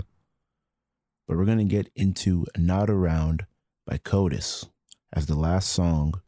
But 1.26 1.38
we're 1.38 1.46
going 1.46 1.56
to 1.56 1.64
get 1.64 1.90
into 1.96 2.44
Not 2.58 2.90
Around 2.90 3.46
by 3.86 3.96
Codis 3.96 4.68
as 5.14 5.24
the 5.24 5.34
last 5.34 5.70
song 5.70 6.20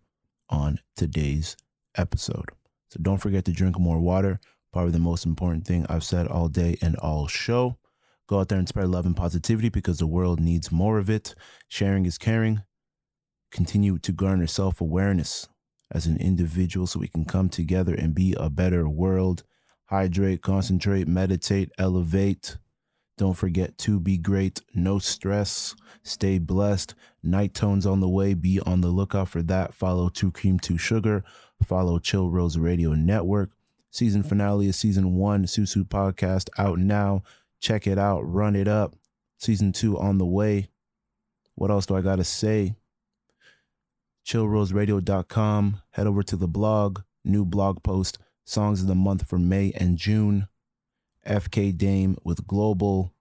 on 0.48 0.78
today's 0.96 1.58
episode. 1.96 2.50
So 2.90 2.98
don't 3.02 3.18
forget 3.18 3.44
to 3.46 3.52
drink 3.52 3.78
more 3.78 3.98
water. 3.98 4.40
Probably 4.72 4.92
the 4.92 4.98
most 4.98 5.24
important 5.24 5.66
thing 5.66 5.86
I've 5.88 6.04
said 6.04 6.26
all 6.28 6.48
day 6.48 6.76
and 6.82 6.96
all 6.96 7.26
show. 7.26 7.78
Go 8.28 8.40
out 8.40 8.48
there 8.48 8.58
and 8.58 8.68
spread 8.68 8.88
love 8.88 9.06
and 9.06 9.16
positivity 9.16 9.68
because 9.68 9.98
the 9.98 10.06
world 10.06 10.40
needs 10.40 10.72
more 10.72 10.98
of 10.98 11.08
it. 11.08 11.34
Sharing 11.68 12.06
is 12.06 12.18
caring. 12.18 12.62
Continue 13.52 13.98
to 13.98 14.12
garner 14.12 14.46
self 14.46 14.80
awareness 14.80 15.48
as 15.92 16.06
an 16.06 16.16
individual 16.16 16.86
so 16.86 16.98
we 16.98 17.08
can 17.08 17.24
come 17.24 17.48
together 17.48 17.94
and 17.94 18.14
be 18.14 18.34
a 18.36 18.50
better 18.50 18.88
world. 18.88 19.44
Hydrate, 19.86 20.42
concentrate, 20.42 21.06
meditate, 21.06 21.70
elevate. 21.78 22.56
Don't 23.16 23.34
forget 23.34 23.78
to 23.78 23.98
be 23.98 24.18
great. 24.18 24.60
No 24.74 24.98
stress. 24.98 25.74
Stay 26.02 26.38
blessed. 26.38 26.94
Night 27.22 27.54
tones 27.54 27.86
on 27.86 28.00
the 28.00 28.08
way. 28.08 28.34
Be 28.34 28.60
on 28.60 28.80
the 28.82 28.88
lookout 28.88 29.28
for 29.28 29.42
that. 29.44 29.72
Follow 29.72 30.08
Two 30.08 30.30
Cream 30.32 30.58
Two 30.58 30.76
Sugar. 30.76 31.24
Follow 31.62 31.98
Chill 31.98 32.30
Rose 32.30 32.58
Radio 32.58 32.94
Network. 32.94 33.50
Season 33.90 34.22
finale 34.22 34.68
of 34.68 34.74
season 34.74 35.14
one, 35.14 35.44
Susu 35.44 35.82
Podcast 35.82 36.48
out 36.58 36.78
now. 36.78 37.22
Check 37.60 37.86
it 37.86 37.98
out. 37.98 38.20
Run 38.20 38.54
it 38.54 38.68
up. 38.68 38.94
Season 39.38 39.72
two 39.72 39.98
on 39.98 40.18
the 40.18 40.26
way. 40.26 40.68
What 41.54 41.70
else 41.70 41.86
do 41.86 41.96
I 41.96 42.02
got 42.02 42.16
to 42.16 42.24
say? 42.24 42.74
chillroseradio.com. 44.26 45.82
Head 45.90 46.06
over 46.06 46.22
to 46.24 46.36
the 46.36 46.48
blog, 46.48 47.02
new 47.24 47.44
blog 47.44 47.82
post, 47.82 48.18
songs 48.44 48.82
of 48.82 48.88
the 48.88 48.94
month 48.94 49.26
for 49.26 49.38
May 49.38 49.72
and 49.76 49.96
June. 49.96 50.48
FK 51.26 51.76
Dame 51.76 52.16
with 52.22 52.46
Global, 52.46 53.12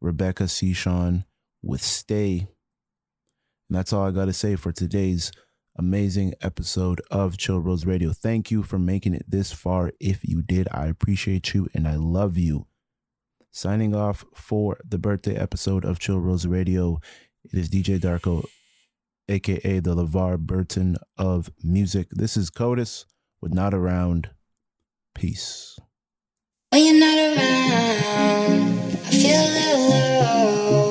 Rebecca 0.00 0.44
Seashon 0.44 1.24
with 1.62 1.82
Stay. 1.82 2.48
And 3.68 3.76
that's 3.76 3.92
all 3.92 4.06
I 4.06 4.10
got 4.10 4.26
to 4.26 4.32
say 4.32 4.56
for 4.56 4.72
today's 4.72 5.32
amazing 5.78 6.34
episode 6.40 7.00
of 7.10 7.36
Chill 7.36 7.60
Rose 7.60 7.86
Radio. 7.86 8.12
Thank 8.12 8.50
you 8.50 8.62
for 8.62 8.78
making 8.78 9.14
it 9.14 9.24
this 9.28 9.52
far. 9.52 9.92
If 10.00 10.24
you 10.24 10.42
did, 10.42 10.68
I 10.72 10.86
appreciate 10.86 11.54
you 11.54 11.68
and 11.74 11.86
I 11.86 11.96
love 11.96 12.38
you. 12.38 12.66
Signing 13.50 13.94
off 13.94 14.24
for 14.34 14.78
the 14.84 14.98
birthday 14.98 15.36
episode 15.36 15.84
of 15.84 15.98
Chill 15.98 16.20
Rose 16.20 16.46
Radio, 16.46 17.00
it 17.44 17.58
is 17.58 17.70
DJ 17.70 17.98
Darko, 17.98 18.44
aka 19.28 19.78
the 19.80 19.94
LeVar 19.94 20.38
Burton 20.38 20.96
of 21.16 21.50
music. 21.62 22.08
This 22.10 22.36
is 22.36 22.50
Codis 22.50 23.04
with 23.40 23.54
Not 23.54 23.72
Around. 23.72 24.30
Peace. 25.14 25.78
When 26.70 26.84
you're 26.84 27.00
not 27.00 27.16
around, 27.16 28.90
I 28.92 29.10
feel 29.10 29.40
a 29.40 29.76
little. 29.88 30.85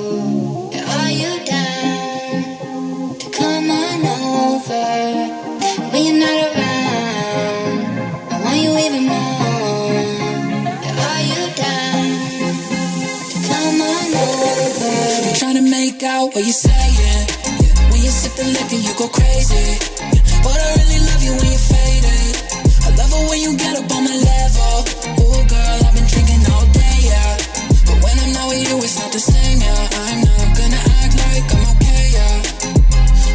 what 16.36 16.44
you 16.46 16.52
saying. 16.52 16.96
Yeah. 17.00 17.90
When 17.90 18.04
you 18.04 18.12
sip 18.12 18.36
the 18.36 18.44
liquor, 18.44 18.76
you 18.76 18.92
go 19.00 19.08
crazy. 19.08 19.56
Yeah. 19.56 20.44
But 20.44 20.60
I 20.60 20.68
really 20.84 21.00
love 21.08 21.24
you 21.24 21.32
when 21.32 21.48
you're 21.48 21.68
faded. 21.72 22.36
I 22.84 22.90
love 23.00 23.12
it 23.16 23.24
when 23.32 23.40
you 23.40 23.56
get 23.56 23.80
up 23.80 23.88
on 23.96 24.04
my 24.04 24.12
level. 24.12 24.76
Oh, 25.16 25.40
girl, 25.48 25.80
I've 25.88 25.96
been 25.96 26.04
drinking 26.04 26.44
all 26.52 26.68
day, 26.76 26.98
yeah. 27.08 27.40
But 27.88 27.98
when 28.04 28.16
I'm 28.20 28.34
not 28.36 28.52
with 28.52 28.68
you, 28.68 28.76
it's 28.84 29.00
not 29.00 29.12
the 29.16 29.20
same, 29.20 29.64
yeah. 29.64 29.88
I'm 30.04 30.20
not 30.28 30.48
gonna 30.60 30.82
act 31.00 31.14
like 31.24 31.48
I'm 31.56 31.64
okay, 31.80 32.04
yeah. 32.20 32.36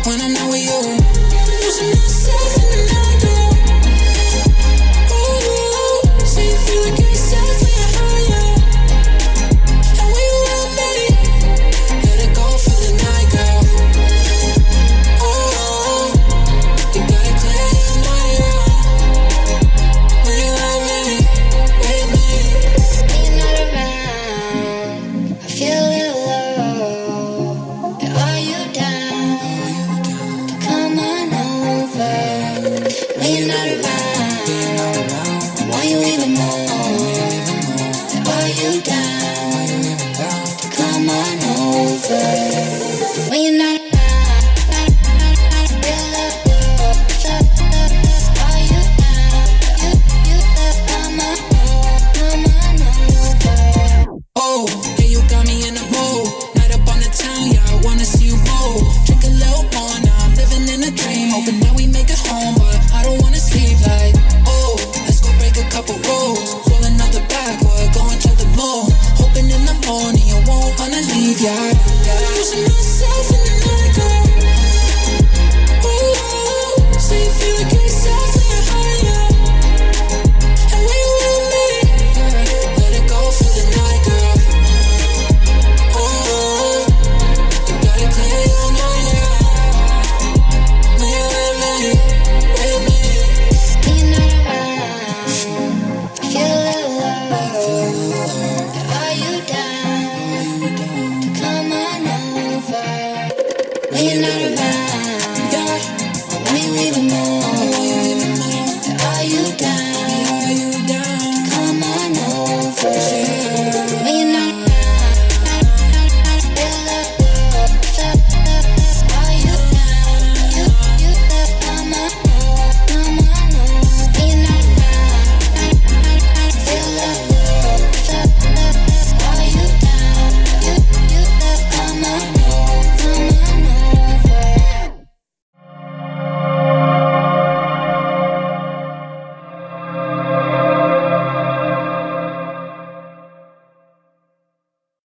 When 0.05 0.21
I'm 0.21 0.33
not 0.37 0.47
with 0.53 0.61
you, 0.61 0.81
you 1.57 1.71
should 1.73 1.97
not 1.97 2.11
say 2.21 2.60